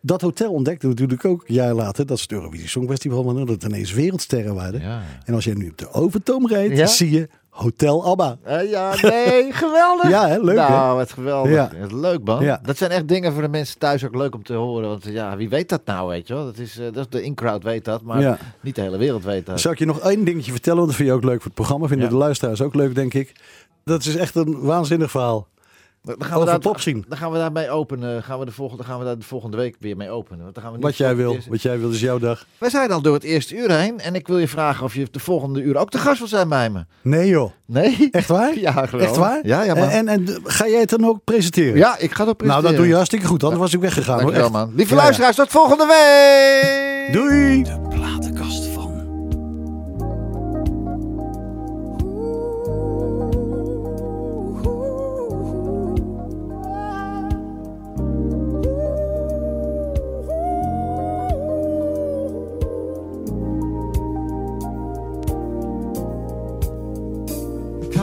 [0.00, 3.62] Dat hotel ontdekte natuurlijk ook een jaar later, dat is het Eurovisie Songfestival, dat het
[3.64, 4.80] ineens wereldsterren waren.
[4.80, 5.02] Ja.
[5.24, 8.36] En als jij nu op de overtoom rijdt, zie je Hotel ABBA.
[8.42, 10.08] Eh, ja, nee, geweldig.
[10.08, 10.38] Ja, hè?
[10.38, 10.68] leuk hè?
[10.68, 11.52] nou, wat geweldig.
[11.52, 11.70] Ja.
[11.76, 12.44] Het is leuk, man.
[12.44, 12.60] Ja.
[12.62, 14.88] Dat zijn echt dingen voor de mensen thuis ook leuk om te horen.
[14.88, 16.44] Want ja, wie weet dat nou, weet je wel?
[16.44, 18.38] Dat is, eh, dat is de in-crowd weet dat, maar Ja.
[18.60, 19.60] niet de hele wereld weet dat.
[19.60, 20.76] Zal ik je nog één dingetje vertellen?
[20.78, 21.86] Want dat vind je ook leuk voor het programma.
[21.86, 23.32] Vinden de luisteraars ook leuk, denk ik.
[23.84, 25.46] Dat is echt een waanzinnig verhaal.
[26.04, 27.04] Dan gaan pop zien.
[27.08, 28.22] Dan gaan we daarmee openen.
[28.22, 30.42] Gaan we de volgende, dan gaan we daar de volgende week weer mee openen.
[30.42, 31.32] Want dan gaan we Wat jij wil.
[31.32, 32.46] eerst- Wat jij wil is jouw dag.
[32.58, 34.00] Wij zijn al door het eerste uur heen.
[34.00, 36.48] En ik wil je vragen of je de volgende uur ook te gast wil zijn
[36.48, 36.84] bij me.
[37.02, 37.50] Nee joh.
[37.66, 38.08] Nee?
[38.10, 38.58] Echt waar?
[38.58, 39.00] Ja, geweldig.
[39.00, 39.40] Echt waar?
[39.46, 39.88] Ja, ja, man.
[39.88, 41.76] En, en, en ga jij het dan ook presenteren?
[41.76, 43.42] Ja, ik ga dat Nou, dat doe je hartstikke goed.
[43.42, 44.20] Anders was ik weggegaan.
[44.22, 44.32] hoor.
[44.32, 44.50] Echt.
[44.50, 44.72] man.
[44.74, 45.00] Lieve Ja.
[45.02, 47.12] luisteraars, tot volgende week!
[47.12, 47.62] Doei!
[47.62, 48.33] De platenkast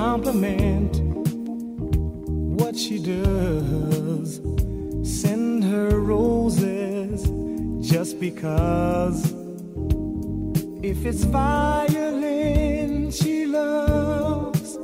[0.08, 0.94] compliment
[2.60, 4.42] what she does.
[5.04, 7.20] Send her roses
[7.88, 9.20] just because.
[10.82, 14.76] If it's violin she loves,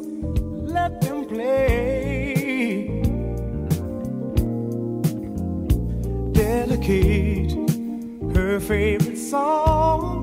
[0.75, 3.01] let them play.
[6.31, 7.53] Dedicate
[8.35, 10.16] her favorite song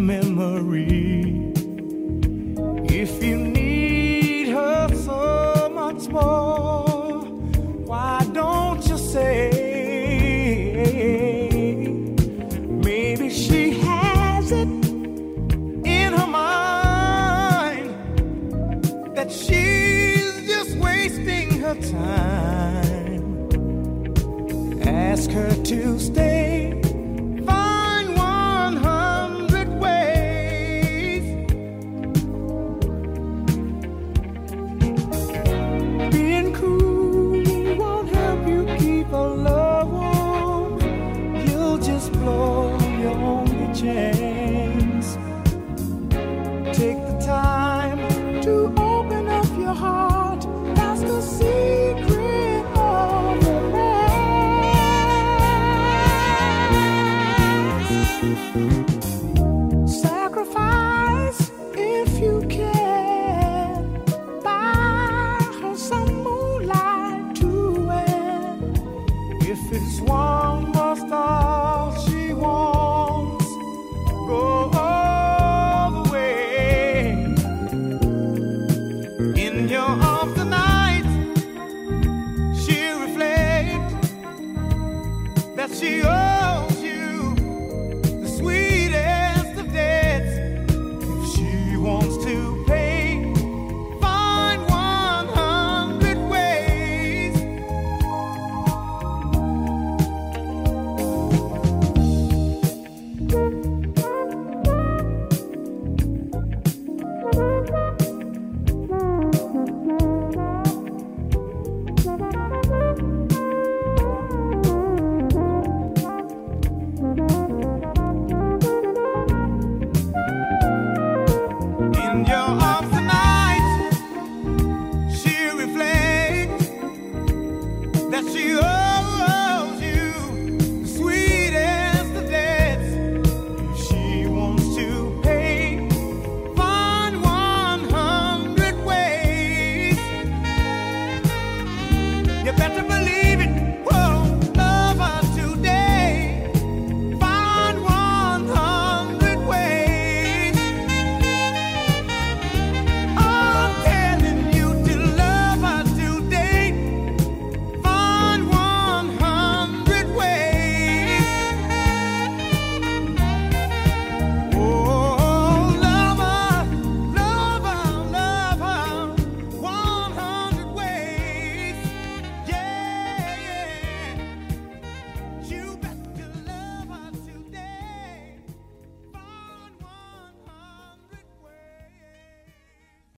[0.00, 0.95] memory.